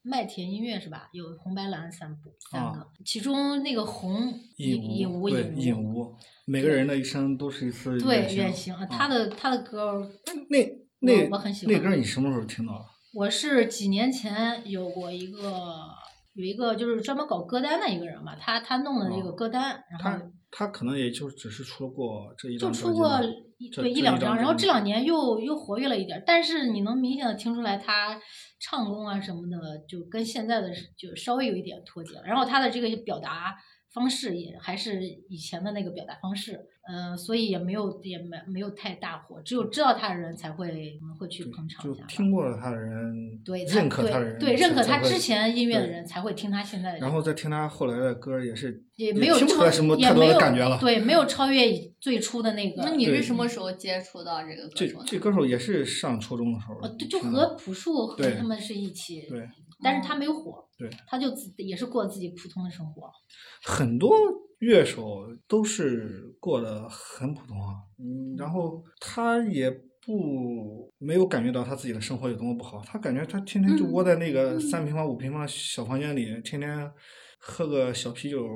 [0.03, 1.09] 麦田音乐是吧？
[1.13, 6.15] 有红白蓝三部三个，其中那个红引引无对引引无，
[6.47, 10.11] 每个人的一生都是一次对远远行啊，他的他的歌，
[10.49, 10.59] 那
[11.01, 12.85] 那我很喜那歌你什么时候听到的？
[13.13, 15.41] 我是几年前有过一个
[16.35, 23.21] 有一个就是专门搞歌单的一个人嘛，他他弄的这个哦歌单，然后他他可能也就只是出过这一就张出过
[23.59, 28.21] 一对一两张，然后这两年又又活跃了一点儿，但是你能明显的听出来他
[28.61, 32.23] 唱功啊什么的，就跟现在的就稍微有一点脱节了。
[32.25, 33.57] 然后他的这个表达
[33.93, 41.87] 方式也还是以前的那个表达方式，嗯、所以也没有也没没有太大火，只有知道他的人才会会去捧场。
[42.07, 50.79] 听过了他的人，对认可他的人对对认可他之前音乐的人才会听他现在的，然后再听他后来的歌，也是也没有超听不出来什么太多也没有的感觉了。
[50.79, 52.83] 对，没有超越最初的那个。
[52.83, 55.05] 那你是什么时候接触到这个歌手的？
[55.07, 59.49] 这歌手也是上初中的时候哦，对，就和朴树和他们是一起，对
[59.83, 63.11] 但是他没有火，对他就自也是过自己普通的生活。
[63.65, 64.15] 很多
[64.59, 69.71] 乐手都是过得很普通啊，嗯，然后他也
[70.05, 76.91] 不没有感觉到他自己的生活有多么不好，他感觉他天天就嗯窝在那个三平方五平方的小房间里，天天
[77.39, 78.47] 喝个小啤酒，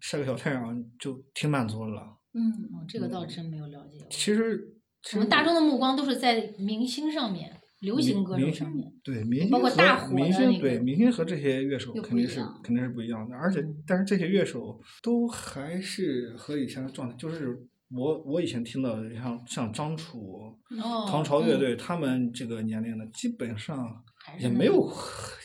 [0.00, 2.16] 晒个小太阳，就挺满足的了。
[2.32, 4.06] 嗯，哦，这个倒真没有了解过。
[4.10, 4.58] 其实，
[5.02, 8.92] 其实我们大众的目光都是在明星上面，流行歌手明星上面。
[9.04, 24.02] 对明星包括和大火明星对明星和这些乐手肯定是肯定是不一样的，而且嗯但是这些乐手都还是和以前的状态，就是我我以前听到的像像张楚、哦，唐朝乐嗯队他们这个年龄的，基本上
[24.40, 24.90] 也没有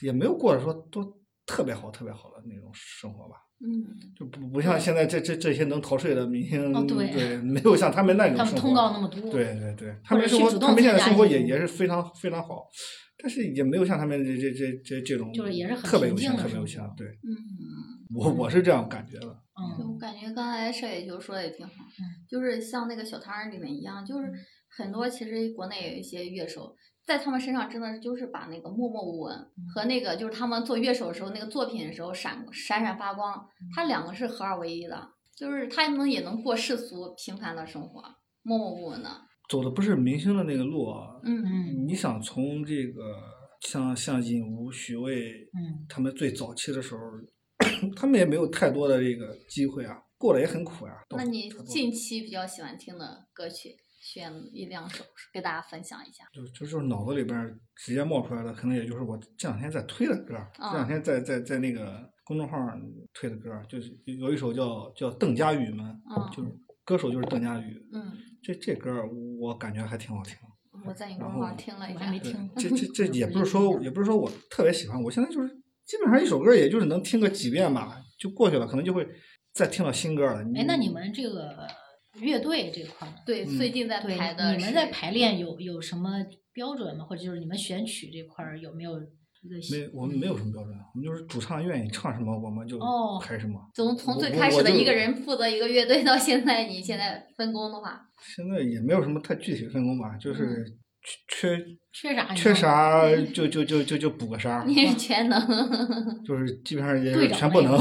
[0.02, 3.36] 也没有过着说多特别好特别好的那种生活吧。
[3.62, 3.84] 嗯，
[4.18, 8.52] 就不不像现在这这这些能逃税的明星，哦对没有像他们那种生活。
[8.52, 9.32] 他们通告那么多。
[9.32, 12.66] 对对对，他们生活，他们现在生活也也是非常非常好，
[13.22, 16.88] 但是也没有像他们这这这这这种，就是也是很特别有钱，平静的特别有生活。
[16.88, 17.36] 钱对，嗯，
[18.16, 19.28] 我我是这样感觉的。
[19.28, 24.34] 嗯，我感觉刚才舍野球说的也挺好，嗯就是像那个小摊儿里面一样，就是嗯
[24.78, 26.74] 很多其实国内有一些乐手，
[27.10, 38.04] 在他们身上真的就是把那个默默无闻嗯和那个就是他们做乐手的时候那个作品的时候闪闪闪发光，嗯他两个是合二为一的，就是他们也能过世俗平凡的生活，
[38.44, 39.10] 默默无闻的，
[39.50, 41.44] 走的不是明星的那个路啊，嗯。
[41.44, 41.88] 嗯。
[41.88, 43.02] 你想从这个
[43.62, 45.84] 像像尹吾、许巍嗯。
[45.90, 47.02] 他们最早期的时候，
[47.98, 53.76] 他们也没有太多的这个机会啊，过得也很苦呀、到那你近期比较喜欢听的歌曲，
[54.12, 56.24] 选一两首给大家分享一下。
[56.34, 62.82] 就就就是脑子里边直接冒出来的，可能也就是我这两天在推的歌儿，这两啊天在在在那个公众号上
[63.14, 66.50] 推的歌，就是有一首叫叫邓家宇们，嗯就是
[66.84, 68.92] 歌手就是邓家宇，嗯，这这歌
[69.40, 70.36] 我感觉还挺好听。
[70.86, 75.50] 我在你公然众号听了一下，没对听， 这这这也不是说也不是说我特别喜欢，我现在就是
[75.86, 79.08] 基本上一首歌也就是能听个几遍吧，就过去了，可能就会
[79.54, 80.40] 再听到新歌了。
[80.56, 81.68] 哎，那你们这个
[82.20, 87.06] 乐队这块儿，对，嗯最近在排的你们在排练有有什么标准吗？
[87.06, 89.00] 或者就是你们选曲这块儿有没有
[89.42, 93.58] 一个没我们没有什么标准，我们就是主唱愿意唱什么我们就哦排什么。
[93.74, 100.80] 从从最开始的一个人负责一个乐队到现在，你现在分工的话，现在也没有什么太具体的分工吧，就是嗯
[101.28, 101.58] 缺
[101.92, 102.34] 缺啥？
[102.34, 102.54] 缺？
[102.54, 105.40] 啥 就就就就就补个啥，你是全能。
[106.26, 107.78] 就是基本上也是 全不能。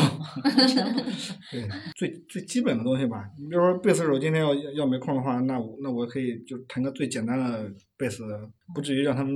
[1.51, 3.25] 对，最最基本的东西吧。
[3.38, 8.25] 你比如说贝斯手今天要要没空的话，那我那我可以就弹个最简单的贝斯，
[8.75, 9.33] 不至于让他们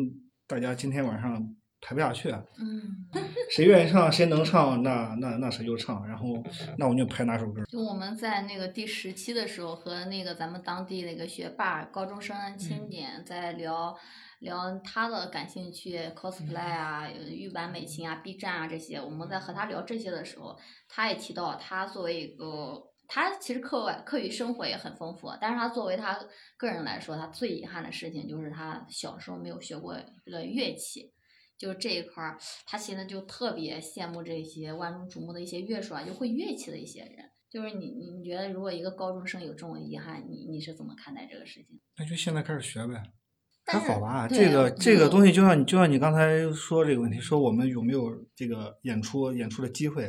[0.46, 1.42] 大家今天晚上
[1.82, 2.30] 排不下去。
[2.30, 3.04] 啊嗯，
[3.50, 6.42] 谁愿意唱谁能唱，那那那谁就唱，然后
[6.78, 7.62] 那我们就排哪首歌。
[7.66, 13.94] 就我们在那个第十期的时候，和那个咱们当地那个学霸、高中生青年在聊。
[14.42, 19.00] 聊他的感兴趣，cosplay 啊、玉版美琴啊、B 站啊这些。
[19.00, 26.18] 我们在和他聊这些的时候，他也提到，他作为一个，他其实课外课余生活也很丰富，但是他作为他
[26.56, 31.11] 个人来说，他最遗憾的事情就是他小时候没有学过这个乐器。
[31.62, 37.30] 就这一块儿，他现在就特别羡慕这些万众瞩目的一些乐手啊，就会乐器的一些人。
[37.48, 41.78] 就是你，你你觉得如果一个高中生有这种遗憾，你你是怎么看待这个事情？
[41.96, 43.00] 那就现在开始学呗。
[43.64, 50.02] 还好吧，这个这个东西，就像你就像你刚才说这个问题，说我们有没有这个演出演出的机会，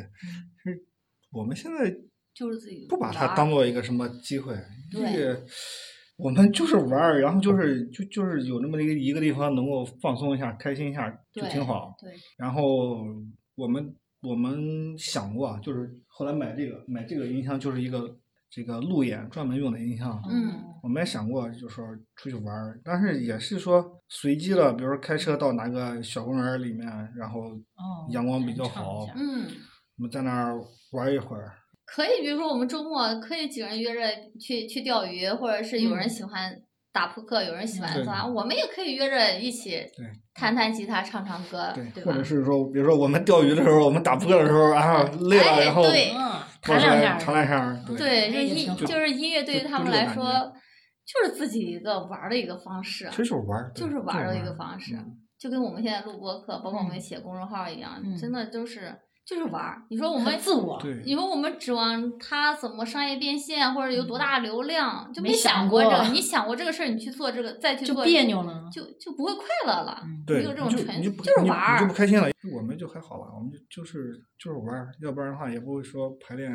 [0.63, 0.83] 其实
[1.31, 1.95] 我们现在
[2.33, 4.55] 就是自己不把它当做一个什么机会，
[4.91, 5.45] 这对个
[6.15, 11.95] 我们就是玩儿，然后就是就就是有那么一个一个地方能够放松一下、开心一下就挺好。
[11.99, 13.03] 对，然后
[13.55, 18.15] 我们我们想过啊，就是后来买这个买这个音箱就是一个
[18.49, 20.21] 这个路演专门用的音箱。
[20.29, 29.07] 嗯我们也想过，就是说出去玩儿，但是也是说随机的，比如说开车到哪个小公园儿里面，然后哦阳光比较好
[29.97, 30.59] 我们在那儿
[30.91, 31.53] 玩一会儿。
[31.93, 34.01] 可以，比如说我们周末可以几个人约着
[34.39, 36.09] 去去钓鱼，或者是有人嗯。
[36.09, 36.51] 喜欢
[36.91, 38.03] 打扑克，有人喜欢对。
[38.03, 40.05] 啥，我们也可以约着一起对。
[40.33, 42.23] 弹弹吉他、唱唱歌，对，对吧或者？
[42.23, 45.83] 是说，比如说我们钓鱼的时候，我们打扑克的时候啊，累了，哎然后
[46.61, 50.23] 弹两下儿，弹两下，对对，就音就是音乐对于他们来说，
[51.05, 55.19] 就是自己一个玩儿的一个方式其，实就是玩儿，就是玩儿的一个方式嗯。
[55.37, 57.01] 就跟我们现在录播课，包括我们嗯。
[57.01, 58.95] 写公众号一样，嗯真的都是
[59.25, 59.81] 就是玩儿。
[59.89, 66.09] 你说我们自我，你说我们指望他怎么商业变现，或者有多大流量，就没想想过过这个。
[66.09, 68.69] 你想过这个事儿，你去做这个，再去就做，别扭了。
[68.71, 70.01] 就就不会快乐了。
[70.03, 72.27] 嗯对，没有这种纯你就是你玩儿你就不开心了。
[72.53, 76.51] 我们就还好吧，我们就就是就是玩儿，要不然的话也不会说排练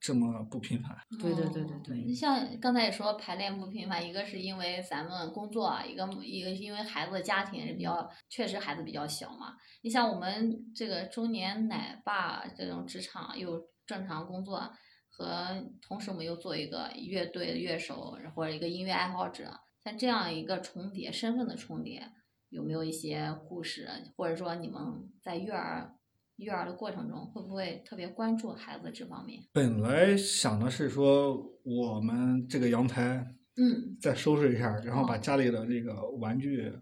[0.00, 0.96] 这么不频繁。
[1.20, 9.54] 对对对对对你像刚才也说排练不频繁，一个是因为咱们工作，啊一个一个因为孩子的家庭是比较，确实孩子比较小嘛。
[9.82, 14.70] 你像我们这个中年奶爸这种职场又正常工作，
[15.10, 15.48] 和
[15.82, 19.50] 同时我们又做一个乐队的乐手或者一个音乐爱好者，
[19.82, 22.12] 像这样一个重叠身份的重叠，
[22.50, 24.80] 有没有一些故事，或者说你们
[25.20, 25.96] 在育儿
[26.36, 29.42] 育儿的过程中，会不会特别关注孩子这方面？
[29.52, 33.96] 本来想的是说，我们这个阳台嗯。
[34.00, 35.18] 再收拾一下，然后把哦。
[35.18, 36.72] 家里的这个玩具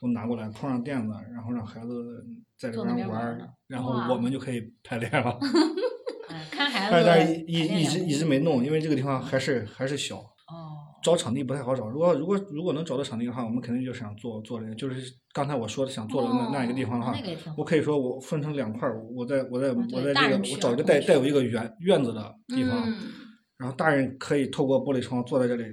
[0.00, 2.24] 都拿过来，铺上垫子，然后让孩子
[2.56, 5.38] 在里边玩玩，然后我们就可以排练了。
[6.28, 11.88] 哎，看孩但是但是一一一直一直没弄，因为这个地方还是还是小，哦，找场地不太好找。
[11.88, 17.12] 如果如果如果能找到场地的话，我们肯定就想做做这个，就是刚才我说的想做的那、那一个地方的话，
[17.56, 22.96] 我可以说我分成两块，我在我在我在这个我找一个带带有一个园院子的地方，嗯
[23.56, 25.64] 然后大人可以透过玻璃窗坐在这里。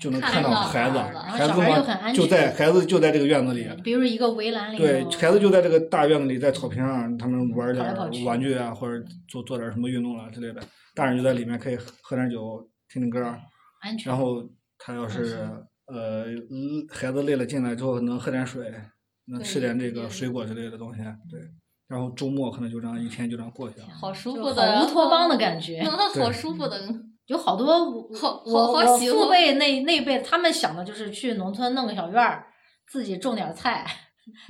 [0.00, 10.62] 就能看到到孩子，孩子嘛就在孩子就在这个院子里，比如一个围栏里对，孩子就在这个大院子里，在草坪上，他们玩点玩具啊，或者做做点儿什么运动啊之类的。
[10.94, 13.22] 大人就在里面可以喝点酒，听听歌。
[13.82, 14.10] 安全。
[14.10, 14.42] 然后
[14.78, 15.46] 他要是
[15.86, 18.72] 呃嗯孩子累了进来之后能喝点水，
[19.26, 21.40] 能吃点这个水果之类的东西，对。
[21.88, 23.86] 然后周末可能就这样一天就这样过去了。
[23.92, 26.80] 好舒服的乌托邦的感觉好舒服的。
[27.30, 32.44] 有好多我好我好好我父辈那那辈他们想的就是去农村弄个小院儿，
[32.88, 33.86] 自己种点儿菜，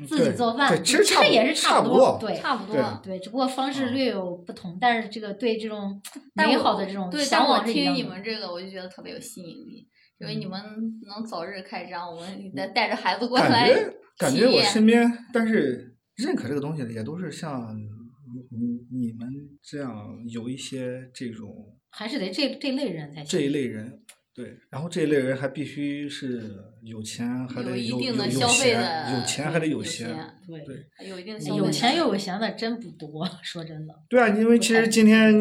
[0.08, 2.74] 自己做饭，其实也是差不多，对差不多。
[3.02, 6.00] 对对，只不过方式嗯略有不同，但是这个对这种
[6.32, 8.14] 美好的这种对，向但我听你往是一样的。
[8.14, 9.86] 们这个，我就觉得特别有吸引力，
[10.18, 10.58] 因为嗯你们
[11.06, 19.28] 能早日开张，我们再带着孩子过感来觉感觉我身边，但是认可这个东西的也都是像你你你们
[19.62, 19.92] 这样
[20.32, 23.26] 有一些这种还是得这这类人才行。
[23.26, 24.00] 这一类人，
[24.34, 30.08] 对，然后这一类人还必须是有钱，还得有一有有有定的消费闲的，有钱还得有闲。
[30.46, 33.94] 对，对有一定的消费有钱又有闲的真不多，说真的。
[34.08, 35.34] 对啊，因为其实今天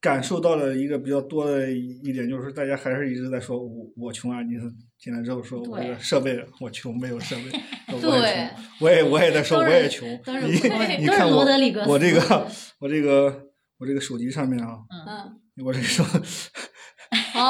[0.00, 4.62] 感受到了一个比较多的一点，就是大家还是一直在说我我穷啊，你是
[4.98, 7.50] 进来之后说我这个对设备我穷，没有设备，
[8.00, 12.46] 说我也对穷，我也我也在说我也穷，都是你对都是你看我罗德里格我这斯个
[12.78, 16.02] 我这个 我这个手机上面啊，嗯，我这个手
[17.34, 17.40] 哦，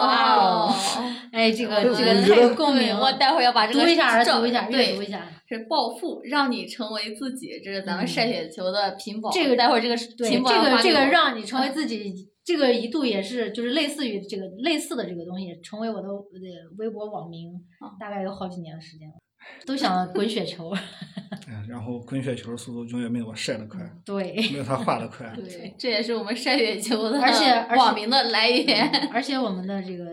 [0.00, 0.74] 哇哦
[1.32, 3.12] 哎，这个我这个觉得太有共鸣了。
[3.12, 5.28] 待会儿要把这个读一下儿，照读一下，阅对读一下。
[5.46, 9.30] 是暴富，让你成为自己，这是咱们嗯晒雪球的屏保。
[9.30, 16.08] 这个待会儿这个对，屏保这个这个让你成为自己，这个一度也是就是类似于这个类似的这个东西，成为我的
[16.78, 19.14] 微博网名啊，大概有好几年的时间了，
[19.66, 20.72] 都想滚雪球。
[21.46, 25.30] 嗯然后滚雪球速度永远没有我晒的快，对，没有他画的快。
[25.36, 28.88] 对，这也是我们晒雪球的而且网名的来源。
[29.12, 30.04] 而且我们的这个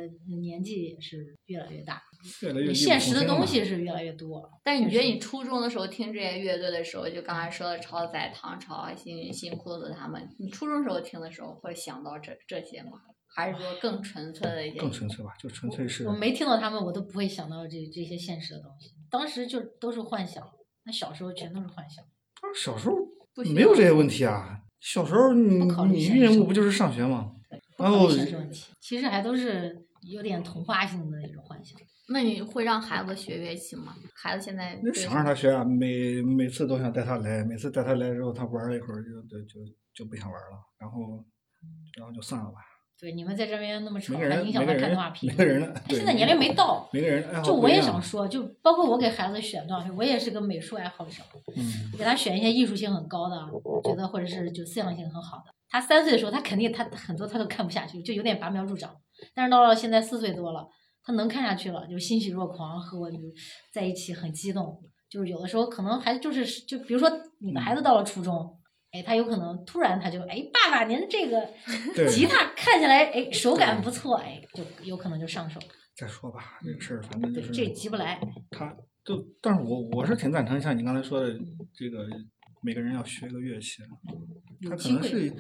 [0.42, 2.02] 年纪也是越来越大，
[2.42, 4.50] 越来越现实的东西是越来越多。
[4.64, 12.92] 但是你觉得你初中的时候听这些乐队的时候，就刚才说的超载、唐朝、新新裤子他们，你初中时候听的时候会想到这这些吗？
[13.34, 14.80] 还是说更纯粹的一些？
[14.80, 18.92] 更纯粹吧，就纯粹是我没听到他们，我都不会想到这这些现实的东西。
[19.16, 20.46] 当时就都是幻想，
[20.84, 22.04] 那小时候全都是幻想。
[22.54, 22.96] 小时候
[23.54, 24.60] 没有这些问题啊。
[24.82, 27.32] 小时候你不考虑你现实任务不就是上学吗？
[27.78, 31.80] 不考然后虑现实问题，其实还都是有点童话性的那种幻想。
[32.10, 33.96] 那你会让孩子学乐器吗？
[34.14, 39.62] 孩子现在那想让他学啊，每每次都想带他来，每次带他来之后，他玩了一会儿就就就
[39.94, 41.24] 就不想玩了，然后
[41.98, 42.58] 然后就算了吧。
[43.00, 45.30] 对，你们在这边那么吵，还影响他看动画片。
[45.32, 46.88] 每个人的他现在年龄没到。
[46.94, 51.22] 每个人爱好就我也想说，就包括我给孩子选动画片，我也是个美术爱好者，
[51.58, 53.36] 嗯，给他选一些艺术性很高的，
[53.84, 55.54] 觉得或者是就思想性很好的。
[55.70, 58.96] 他三岁的时候，他肯定他很多他都看不下去，就有点拔苗助长。
[59.34, 60.66] 但是到了现在四岁多了，
[61.04, 63.18] 他能看下去了，就欣喜若狂，和我就
[63.74, 64.82] 在一起很激动。
[65.10, 68.58] 就是有的时候可能还就是就比如说你的孩子到了初中，
[68.96, 71.46] 哎，他有可能突然他就哎爸爸您这个
[72.10, 75.60] 吉他看起来哎手感不错哎，就有可能就上手。
[75.98, 78.20] 再说吧，这个事儿反正就，是这急不来。
[78.52, 81.34] 他就，但是我我是挺赞成像你刚才说的
[81.74, 82.08] 这个，
[82.62, 83.84] 每个人要学一个乐器，
[84.70, 85.34] 他可能是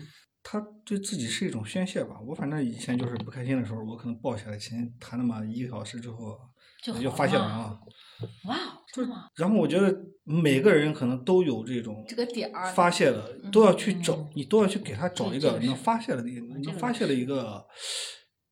[0.43, 2.19] 他对自己是一种宣泄吧。
[2.21, 6.37] 我反正以前就是不开心的时候，我可能抱起来琴弹那么一个小时之后，
[6.93, 7.79] 就就发泄完了。
[8.45, 9.27] 哇哦，真的吗？
[9.35, 17.65] 然后我觉得每个人可能都有这种这个点儿发泄的，都要去找嗯，你都要去给他找一个能发泄的一个这个倒能发泄的一个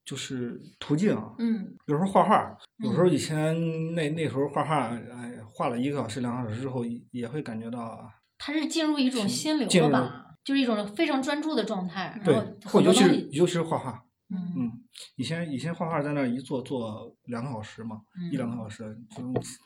[0.03, 1.33] 就是途径啊。
[1.39, 7.97] 嗯有时候画画，有时候嗯以前那那时候画画，哎，画了一个小时、两个小时之后，也也会感觉到，
[8.37, 10.25] 他是进入一种心流了吧？
[10.43, 14.82] 就是一种非常专注的状态，对然后，或尤其是尤其是画画，嗯嗯，
[15.15, 19.23] 以前以前画画在那儿一坐坐两个小时嘛，一两个小时，就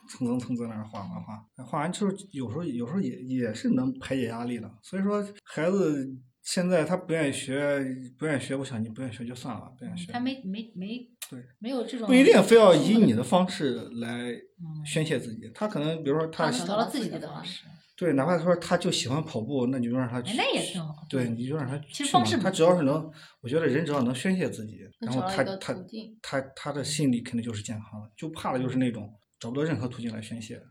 [0.09, 4.71] 蹭蹭蹭在那儿画画画，画完之后有时候有时候也也是能排解压力的。
[4.82, 6.07] 所以说孩子
[6.43, 7.84] 现在他不愿意学，
[8.17, 10.19] 不愿意学，我想你不愿意学就算了，不愿意学他。
[10.19, 17.65] 没没没对没有这种不一定非要以你的方式来嗯宣泄自己，他可能比如说他他找到了自己的方式，
[17.97, 21.05] 对，哪怕说他就喜欢跑步，那你就让他哎去，那也挺好。
[21.09, 23.11] 对，你就让他其实去嘛他方式不只要是能，
[23.41, 25.75] 我觉得人只要能宣泄自己，然后他他
[26.21, 30.61] 他他的心理肯定就是健康的，就怕的就是那种找不到任何途径来宣泄，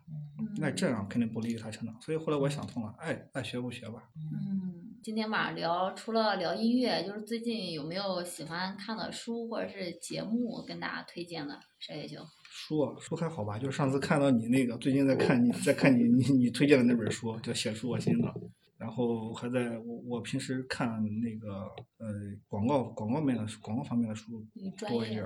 [0.58, 2.00] 那这样肯定不利于他成长。
[2.00, 4.10] 所以后来我想通了，爱爱学不学吧。
[4.16, 11.60] 嗯，今天晚上聊除了聊音乐，就是最近有没有喜欢看的书或者是节目跟大家推荐的？
[11.78, 12.18] 谁也就
[12.50, 13.58] 书啊，书还好吧？
[13.58, 18.28] 就是上次看到你那个，最近在看你在看你你你推荐的那本书，叫《写出我心的》。
[18.78, 21.62] 然后还在我我平时看那个
[21.96, 22.12] 呃
[22.46, 24.44] 广告广告面的广告方面的书
[24.86, 25.24] 多一点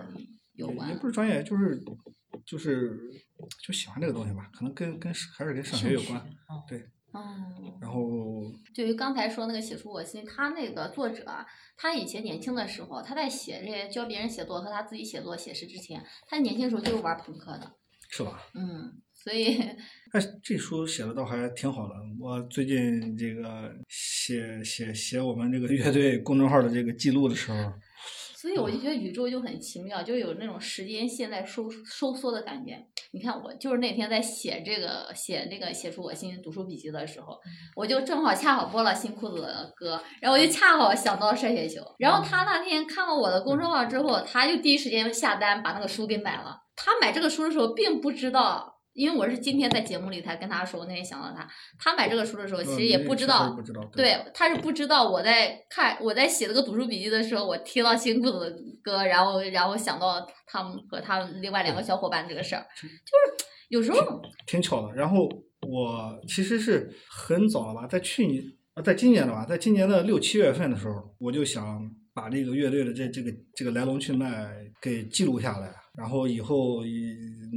[0.66, 1.82] 儿，也有关也不是专业，就是
[2.44, 2.98] 就是
[3.62, 6.20] 就喜欢这个东西吧，可能跟跟还是跟上学有关。
[6.48, 8.02] 嗯对，嗯，然后
[8.74, 11.46] 对于刚才说那个写出我心，他那个作者啊，
[11.76, 17.72] 他以前年轻的时候，他在写这些教别人写作和他自己写作写诗之前，他年轻时候就是玩朋克的，
[18.10, 18.42] 是吧？
[18.54, 19.58] 嗯，所以
[20.12, 21.94] 哎，这书写的倒还挺好的。
[22.18, 27.72] 我最近这个写写写我们这个乐队公众号的这个记录的时候，
[28.40, 32.82] 所以我就觉得宇宙就很奇妙，就有那种时间线在收收缩的感觉。
[33.12, 37.38] 你看，我就是那天在写这个写那个写出我心读书笔记的时候，
[37.76, 41.82] 我就正好恰好播了新裤子的歌，然后我就恰好想到晒雪球。
[41.98, 46.56] 然后他那天看了我的公众号之后，他就第一时间下单把那个书给买了。
[46.76, 48.79] 他买这个书的时候，并不知道。
[48.92, 64.94] 因为我是今天在节目里才跟他说，我那天想到他，他买这个书的时候，其实也不知道，不知道，对，他是不知道我在看我在写这个读书笔记的时候，我听到新裤子的歌，然后然后想到他们和他们另外两个小伙伴这个事儿，就是有时候挺巧的。
[64.94, 65.28] 然后
[65.60, 68.42] 我其实是很早了吧，在去年
[68.74, 71.80] 啊，在今年了吧，在今年的六七月份的时候，我就想
[72.12, 74.50] 把这个乐队的这这个这个来龙去脉
[74.82, 76.82] 给记录下来，然后以后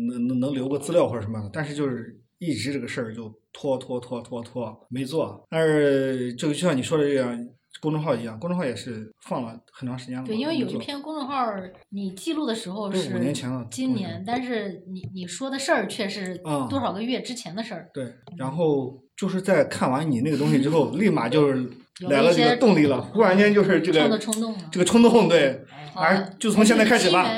[0.07, 1.49] 能能能留个资料或者什么的。
[1.53, 5.45] 但是就是一直这个事儿就拖拖拖拖拖没做。
[5.49, 7.49] 但是这个就像你说的这样。
[7.81, 10.25] 公众号一样，公众号也是放了很长时间了。
[10.25, 11.51] 对，因为有一篇公众号
[11.89, 17.89] 你记录的时候是五年前了今年，但是你你说的事儿却是啊多少个月之前的事儿。
[17.91, 21.67] 对，然后就是在看完你那个东西之后，立马就是
[22.09, 27.29] 来了这个动力了，忽然间就是这个冲动了这个冲动，对，哎反正就从现在开始吧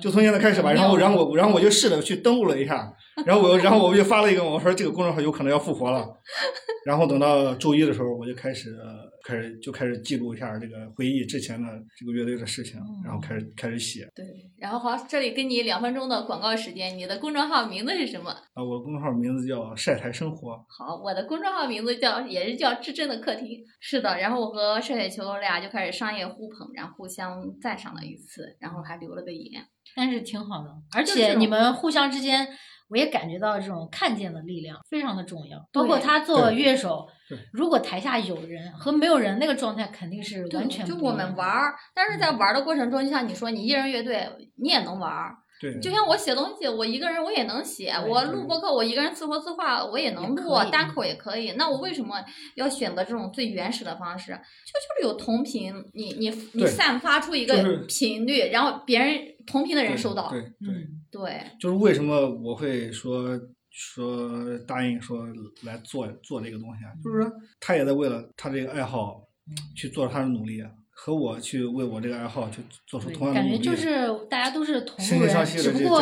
[0.00, 0.72] 就从现在开始吧。
[0.72, 2.92] 然后，然后我，然后我就试着去登录了一下，
[3.24, 6.06] 然后我，然后我就发了一个，我说这个公众号有可能要复活了。
[6.84, 11.68] 然后等到周一的时候，我就开始呃开始就开始记录一下这个回忆之前的
[11.98, 14.06] 这个乐队的事情，然后开始开始写。
[14.14, 14.24] 对，
[14.58, 18.30] 然后好，这里给你两分钟的广告时间，你的公众号名字是什么？
[18.30, 20.52] 啊，我的公众号名字叫晒台生活。
[20.68, 23.58] 好，我的公众号名字叫也是叫至臻的客厅。
[23.88, 29.64] 是的，然后我和射雪球俩就开始商业互捧，然后互相赞赏了一次，然后还留了个言。
[29.94, 32.48] 但是挺好的，而且你们互相之间，
[32.88, 35.64] 我也感觉到这种看见的力量非常的重要。
[35.72, 37.06] 包括他做乐手，
[37.52, 51.52] 如果台下有人和没有人，那个状态肯定是完全就我不一样的们玩儿，但是在玩儿的过程中，就像你说，你一人乐队你也能玩儿，对，就像我写东西，我一个人我也能写，我录播客我一个人自说自话我也能录，单口也可以。
[51.52, 52.22] 那我为什么
[52.56, 54.32] 要选择这种最原始的方式？
[54.32, 60.30] 就就是有同频，你你你散发出一个就是频率，然后别人同频的人收到。
[60.30, 60.42] 对
[61.10, 61.42] 对。
[61.58, 63.38] 就是为什么我会说
[63.70, 65.26] 说答应说
[65.62, 73.58] 来做做这个东西啊，就是说他也在为了他这个爱好嗯去做他的努力，啊和我去为我这个爱好去做出同样的努力。
[73.58, 76.00] 感觉就是大家都是同人，相惜的只不过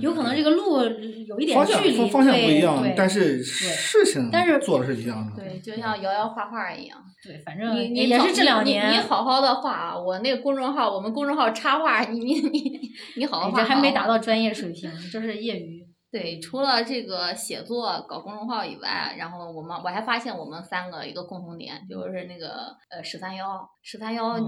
[0.00, 0.82] 有可能这个路
[1.26, 5.42] 有一点方向距离，方方向不一样对，但是事情但是做的是一样的。
[5.42, 9.98] 对，就像瑶瑶画画一样，对，反正你你也是这两年你，好好的画啊！
[9.98, 12.80] 我那个公众号，我们公众号插画，你你你
[13.16, 13.64] 你好好画。
[13.64, 15.83] 还没达到专业水平，就是业余。
[16.14, 24.38] 对，除了这个写作、搞公众号以外，然后我们我还发现我们三个一个共同点，就是那个呃十三幺十三幺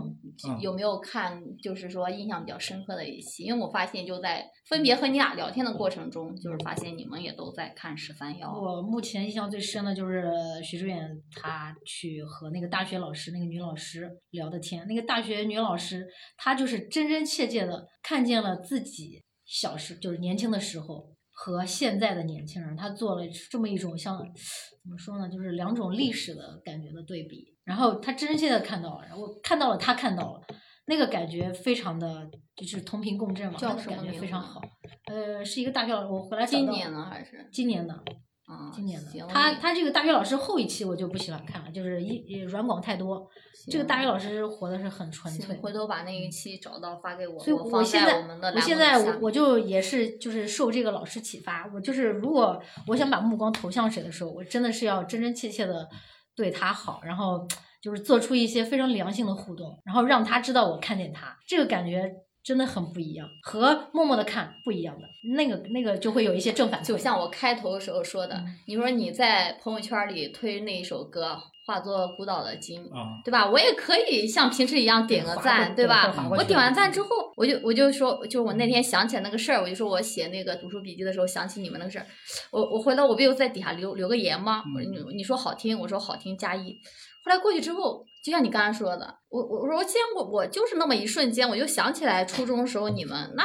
[0.60, 1.42] 有没有看？
[1.60, 8.48] 就是说印象比较深刻的一期，因为我发现就在分别和你俩聊天的过程中，就是发现你们也都在看十三幺。
[8.52, 10.30] 我目前印象最深的就是
[10.62, 16.06] 徐志远他去和那个大学老师那个女老师聊的天，那个大学女老师
[16.36, 30.40] 她就是真真切切的看见了自己小时就是年轻的时候和现在的年轻人，他做了这么一种像怎么说呢，就是两种历史的感觉的对比，然后他真真切切的看到了，然后我看到了，他看到了。
[30.88, 34.60] 那个感觉非常的，就是同频共振嘛，叫那个感觉非常好。
[35.06, 38.02] 呃，是一个大学老师，我回来今年呢还是今年的，
[38.46, 38.70] 啊？
[38.74, 43.28] 今年的，他他这个大学老师后一期我就不喜欢看了，就是一软广太多。
[43.68, 55.88] 这个大学老师活的是很纯粹，回头把那一期找到发给我，所以我放现在在我们的我现在我我就也是就是受这个老师启发，我就是如果我想把目光投向谁的时候，我真的是要真真切切的
[56.36, 57.44] 对他好，然后
[57.82, 62.08] 就是做出一些非常良性的互动，然后让他知道我看见他，这个感觉
[62.46, 66.86] 真的很不一样，和默默的看不一样的，那个那个就会有一些正反馈。
[66.86, 71.36] 就像我开头的时候说的，嗯你说你在朋友圈里推那一首歌，
[71.66, 73.50] 化作孤岛的鲸，啊，对吧？
[73.50, 82.06] 我也可以像平时一样点个赞，过对吧我点完赞之后，我就我就说，就我那天想起来那个事儿，我就说我写那个读书笔记的时候想起你们那个事儿，
[82.52, 84.62] 我我回来我不又在底下留留个言吗？
[84.72, 86.78] 我你你说好听，我说好听加一。
[87.24, 93.44] 后来过去之后，就像你刚才说的，我我我说既然我我就是那么一瞬间，我就想起来初中的时候你们那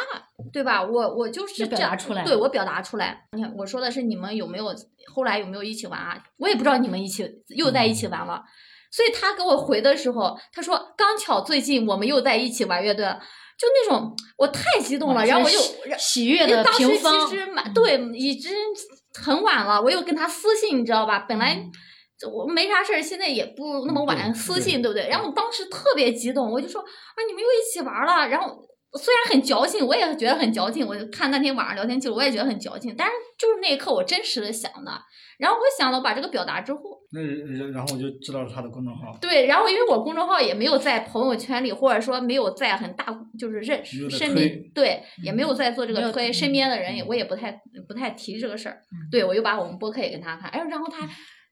[0.52, 0.82] 对吧？
[0.82, 3.24] 我我就是你表达出来对我表达出来。
[3.34, 4.74] 你看我说的是你们有没有
[5.14, 6.18] 后来有没有一起玩啊？
[6.38, 8.42] 我也不知道你们一起又在一起玩了。
[8.90, 13.14] 所以他给我回的时候，他说刚巧最近我们又在一起玩乐队了，
[13.60, 18.52] 就那种我太激动了，然后我就喜喜悦因为的当时其，实蛮对，已经
[19.14, 21.20] 很晚了，我又跟他私信，你知道吧？
[21.30, 21.72] 本来嗯
[22.28, 25.08] 我没啥事儿，现在也不那么晚私信，对不对？
[25.08, 28.68] 然后我当时特别激动，我就说啊，你们又一起玩了，然后。
[28.94, 30.86] 虽然很矫情，我也觉得很矫情。
[30.86, 32.94] 我就看那天晚上聊天记录，我也觉得很矫情。
[32.98, 34.92] 但是就是那一刻，我真实的想的。
[35.40, 36.82] 然后我想了，我把这个表达之后，
[37.14, 43.06] 那然然后我就知道了他的公众号，对，然后因为我公众号也没有在朋友圈里，或者说没有在很大
[43.40, 49.08] 就是认识身边，对，也没有在做这个推，身嗯边的人也我也不太不太提这个事儿嗯。
[49.10, 51.08] 对，我又把我们播客也跟他看，哎，然后他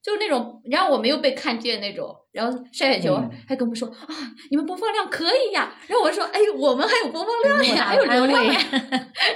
[0.10, 3.30] 就是那种，然后我没有被看见那种，然后晒雪球嗯。
[3.48, 4.08] 还跟我们说啊，
[4.50, 8.60] 你们播放量可以呀，然后我说，哎，我们还有播放量呀，还有流量呀，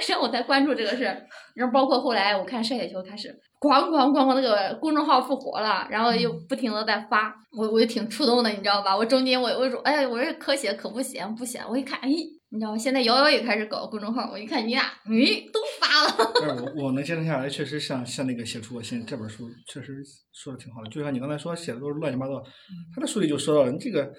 [0.08, 1.22] 然后我才关注这个事儿，
[1.54, 3.28] 然后包括后来我看晒雪球开始
[3.60, 8.96] 咣咣咣咣那个公众号复活了，然后又嗯不停的在发，我我就挺触动的，你知道吧？
[8.96, 12.78] 我中间我我说，哎，我说可写可不写不写，我一看，哎，你知道吗？
[12.78, 16.32] 现在瑶瑶也开始搞公众号，我一看你俩，哎，都发了。
[16.40, 20.02] 但是我我能坚持下来，确实像像那个写出我心这本书，确实
[20.32, 20.90] 说的挺好的。
[20.90, 22.42] 就像你刚才说写的都是乱七八糟，
[22.94, 24.12] 他的书里就说到了，你这个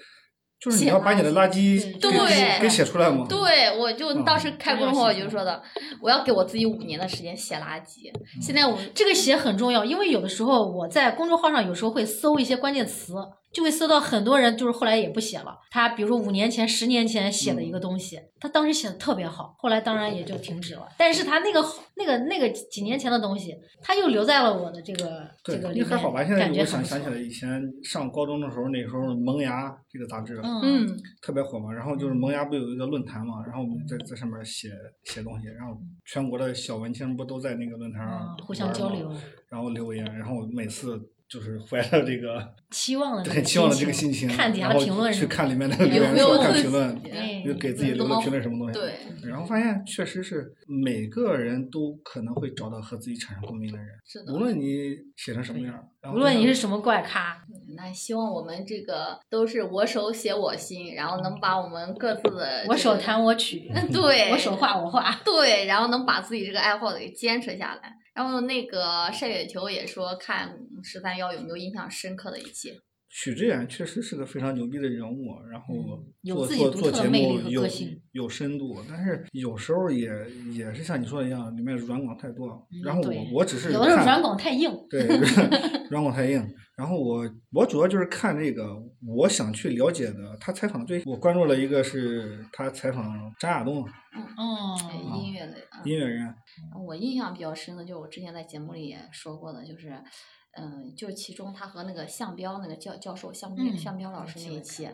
[0.58, 3.26] 就是你写要把你的垃圾给对给给写出来吗。
[3.28, 5.62] 对，我就当时嗯开公众号我就说的，
[6.00, 8.10] 我要给我自己五年的时间写垃圾。
[8.40, 13.14] 现在我这个写很重要，因为有的时候我在公众号上有时候会搜一些关键词，
[13.56, 15.58] 就会搜到很多人就是后来也不写了。
[15.70, 20.86] 他比如说五年前、十年前写的一个东西，他当时写的特别好，后来当然也就停止了。
[20.98, 26.22] 但是他那个好那个那个几年前的东西，他又留在了我的这个这个，里面，你还好吧？
[26.22, 27.48] 现在感觉我想想起来，以前
[27.82, 31.72] 上高中的时候，那时候《萌芽》这个杂志，嗯嗯，特别火嘛。
[31.72, 34.68] 然后就是萌芽不有一个论坛嘛，然后我们在在上面写
[35.04, 39.10] 写东西，然后全国的小文青不都在那个论坛上嗯，互相交流，
[39.48, 48.78] 然后留言，然后每次就是怀着这个 期望的那个很期望的这个心情，看底下评论去看里面的有留言说看没有自评论，给自己留的评论什么东西。
[48.78, 54.38] 对，然后发现确实是每个人都可能会找到和自己产生共鸣的人，是的无。
[54.38, 55.74] 论你写成什么样，
[56.12, 57.36] 无论你是什么怪咖，
[57.76, 65.10] 那希望我们这个都是我手写我心，然后能把我们各自的我手弹我曲， 对，我手画我画。
[65.24, 67.92] 对，然后能把自己这个爱好给坚持下来。
[68.16, 72.80] 然后那个晒雪球也说看十三幺有没有印象深刻的一期。
[73.08, 75.74] 许知远确实是个非常牛逼的人物，然后
[76.24, 77.66] 做做做节目有
[78.12, 80.10] 有深度，但是有时候也
[80.52, 82.66] 也是像你说的一样，里面软广太多。
[82.84, 85.06] 然后我嗯我只是有的时候软广太硬，对，
[85.90, 86.46] 软广太硬。
[86.76, 88.76] 然后我我主要就是看这个，
[89.16, 90.36] 我想去了解的。
[90.38, 96.34] 他采访的对，我关注了一个是他采访张亚东哦哎音乐类啊，音乐人，
[96.86, 99.88] 我印象比较深的就是我之前在节目里也说过的，就是，
[100.56, 104.88] 嗯、就其中他和那个向彪那个教教授向向彪老师那一期，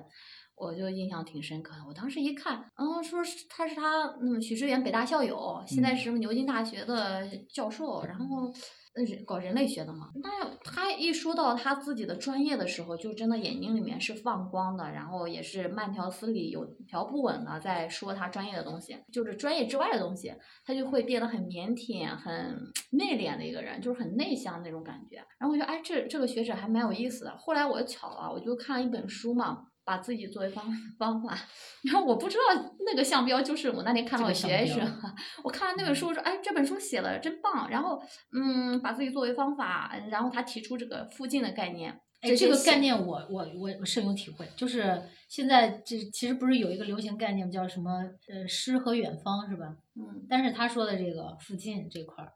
[0.54, 1.84] 我就印象挺深刻的。
[1.86, 8.52] 我当时一看，嗯，说是他是他嗯许知远北大校友，现在是牛津大学的教授，然后。
[8.95, 20.32] 那，人搞人类学的嘛，那他一说到他自己的专业的时候，就真的眼睛里面是放光的，然后也是慢条斯理、有条不紊的在说他专业的东西，就是专业之外的东西，
[20.66, 22.32] 他就会变得很腼腆、很
[22.90, 25.16] 内敛的一个人，就是很内向那种感觉。
[25.38, 27.34] 然后我觉得，哎，这这个学者还蛮有意思的。
[27.38, 29.68] 后来我巧了，我就看了一本书嘛。
[29.85, 30.64] 把自己作为方
[30.99, 31.37] 方法，
[31.85, 34.80] 然后我不知道那个项标就是我那天看到的学生，
[35.43, 37.68] 我看完那本书我说，哎，这本书写的真棒。
[37.70, 38.01] 然后，
[38.33, 42.01] 嗯，把自己作为方法，然后他提出这个附近的概念。
[42.20, 47.91] 哎，这个概念我我我我深有体会，就是现在这其实不是有一个流行概念叫什么
[48.28, 49.76] 呃诗和远方是吧？
[49.97, 50.24] 嗯。
[50.28, 52.33] 但是他说的这个附近这块儿。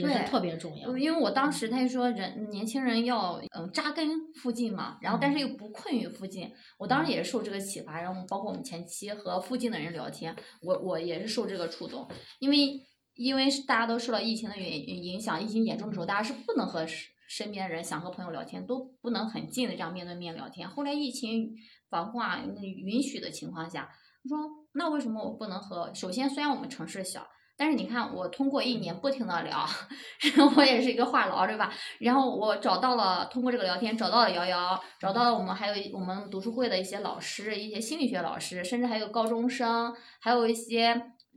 [0.00, 6.50] 也是特别重要，因为我当时他就说人年轻人要嗯扎根附近嘛，然后但是又不困于附近。
[6.78, 12.56] 我当时也是受这个启发，然后包括我们前期和附近的人聊天，我我也是受这个触动，因为
[13.14, 16.86] 因为大家都受到疫情的影影响，疫情严重的时候，大家是不能和
[17.28, 20.68] 身边人想和朋友聊天，都不能很近的这样面对面聊天。
[20.68, 21.50] 后来疫情
[21.88, 23.88] 防化允许的情况下，
[24.24, 24.38] 我说
[24.74, 25.92] 那为什么我不能和？
[25.94, 27.26] 首先虽然我们城市小。
[27.60, 29.66] 但是你看，我通过一年不停的聊，
[30.56, 31.70] 我也是一个话痨，对吧？
[31.98, 40.94] 然后我找到了，通过这个聊天找到了瑶瑶，找到了我们还有我们读书会的一些老师，一些心理学老师，甚至还有高中生，还有一些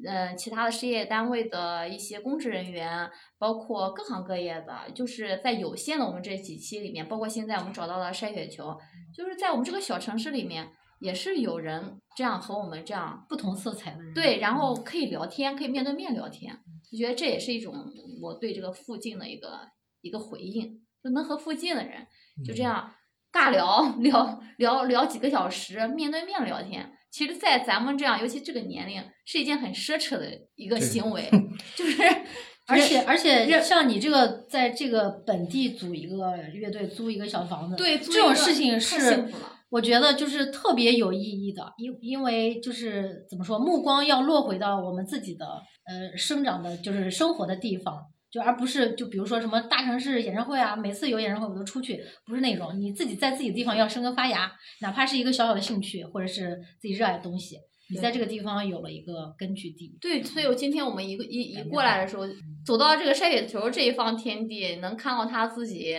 [0.07, 8.80] 嗯其他的事业单位的一些公职人员，包括各行各业的，就是在有限的我们这几期里面，包括现在我们找到了筛雪球，
[9.13, 10.71] 就是在我们这个小城市里面。
[11.04, 16.58] 也是有人这样和我们这样不同色彩的人对，然后可以聊天，可以面对面聊天，
[16.89, 17.76] 就觉得这也是一种
[18.22, 19.60] 我对这个附近的一个
[20.01, 22.08] 一个回应，就能和附近的人
[22.45, 22.89] 就这样
[23.34, 26.89] 尬聊 聊聊聊几个小时，面对面聊天。
[27.12, 31.30] 其实，在咱们这样，尤其这个年龄，是一件很奢侈的一个行为，
[31.76, 32.01] 就是
[32.66, 39.53] 而且而且像你这个在这个本地组一个乐队，租一个小房子，对这种事情是幸福了。
[39.74, 45.45] 我觉得就是特别有意义的，因因为就是怎么说，目光要落回到我们自己的
[45.88, 54.51] 呃生长的，就是生活的地方，就而不是就比如说什么大城市演唱会啊，每次有演唱会我都出去，不是那种，你自己在自己的地方要生根发芽，
[54.82, 57.57] 哪怕是一个小小的兴趣或者是自己热爱的东西，
[57.89, 59.97] 你在这个地方有了一个根据地。
[59.99, 62.28] 对，所以我今天我们一个一一过来的时候，
[62.63, 65.97] 走到这个晒雪球这一方天地，能看到他自己。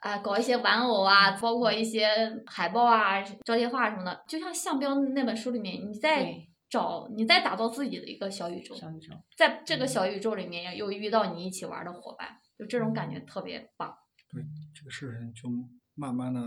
[0.00, 2.08] 啊，搞一些玩偶啊，包括一些
[2.46, 6.34] 海报啊、招贴画什么的，就像项标那本书里面，你在
[6.70, 12.28] 找，你在打造自己的一个小宇宙，小宇宙，在这个小宇宙里面又遇到你一起玩的伙伴，
[12.58, 13.94] 就这种感觉特别棒。
[14.32, 14.42] 对，
[14.74, 15.48] 这个事情就
[15.94, 16.40] 慢慢的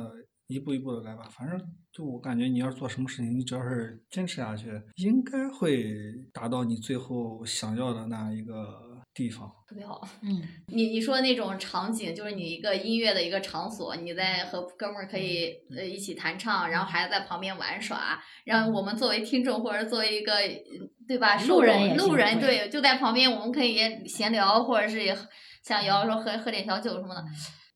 [0.47, 1.59] 一步一步的来吧，反正
[1.91, 5.93] 就我感觉你要是做什么事情，你只要是坚持下去，应该会
[6.33, 8.92] 达到你最后想要的那一个。
[9.13, 9.51] 地方。
[9.67, 10.41] 特别好，嗯，
[10.73, 20.33] 你你说那种场景，就是你一个音乐的一个场所，你在和哥们儿可以呃一起弹唱，然后孩子在旁边玩耍，然后我们作为听众或者作为一个
[21.07, 25.15] 对吧，路人路人对，就在旁边我们可以闲聊，或者是也
[25.63, 27.23] 像瑶瑶说喝喝点小酒什么的，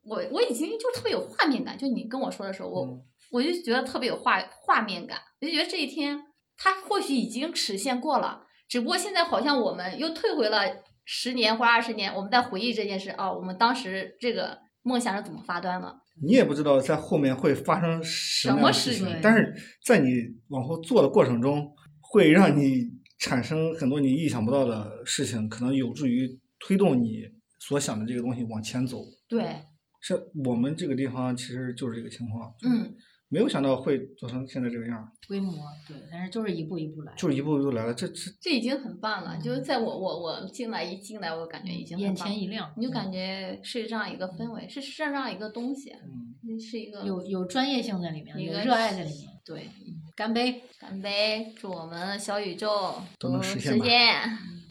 [0.03, 2.87] 我我已经就特别有画面感，就你跟我说的时候，我
[3.31, 6.21] 我就觉得特别有画画面感，我就觉得这一天
[6.57, 10.83] 他或许已经实现过了，只不过现在好像我们又退回了。
[11.09, 15.95] 十年或二十年，我们在回忆这件事哦，我们当时这个梦想是怎么发端的？
[16.21, 19.55] 你也不知道在后面会发生什么事情，但是
[19.85, 20.09] 在你
[20.49, 22.89] 往后做的过程中，会让你
[23.19, 26.27] 产生很多你意想不到的事情，可能有助于
[26.59, 27.23] 推动你
[27.57, 28.97] 所想的这个东西往前走。
[29.29, 29.61] 对，
[30.01, 32.53] 是我们这个地方其实就是这个情况。
[32.63, 32.93] 嗯。
[33.29, 35.53] 没有想到会做成现在这个样儿，规模
[35.87, 39.37] 对，但是就是一步一步来，就是一步一步来了，这这这已经很棒了。
[39.41, 49.29] 就是在我我我进来一进来，我感觉已经眼前一亮，你就感觉是这样一个氛围，是是这样一个东西，嗯，是一个有有专业性在里面，有热爱在里面。
[49.45, 49.69] 对，
[50.15, 53.77] 干杯，干杯，祝我们小宇宙都能实现。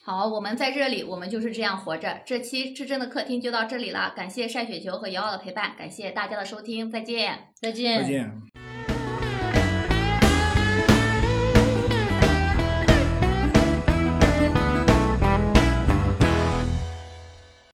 [0.06, 2.20] 好，我们在这里，我们就是这样活着。
[2.24, 8.55] 这期至臻的客厅就到这里了，感谢晒雪球和瑶瑶的陪伴，感谢大家的收听，再见，再见，再见。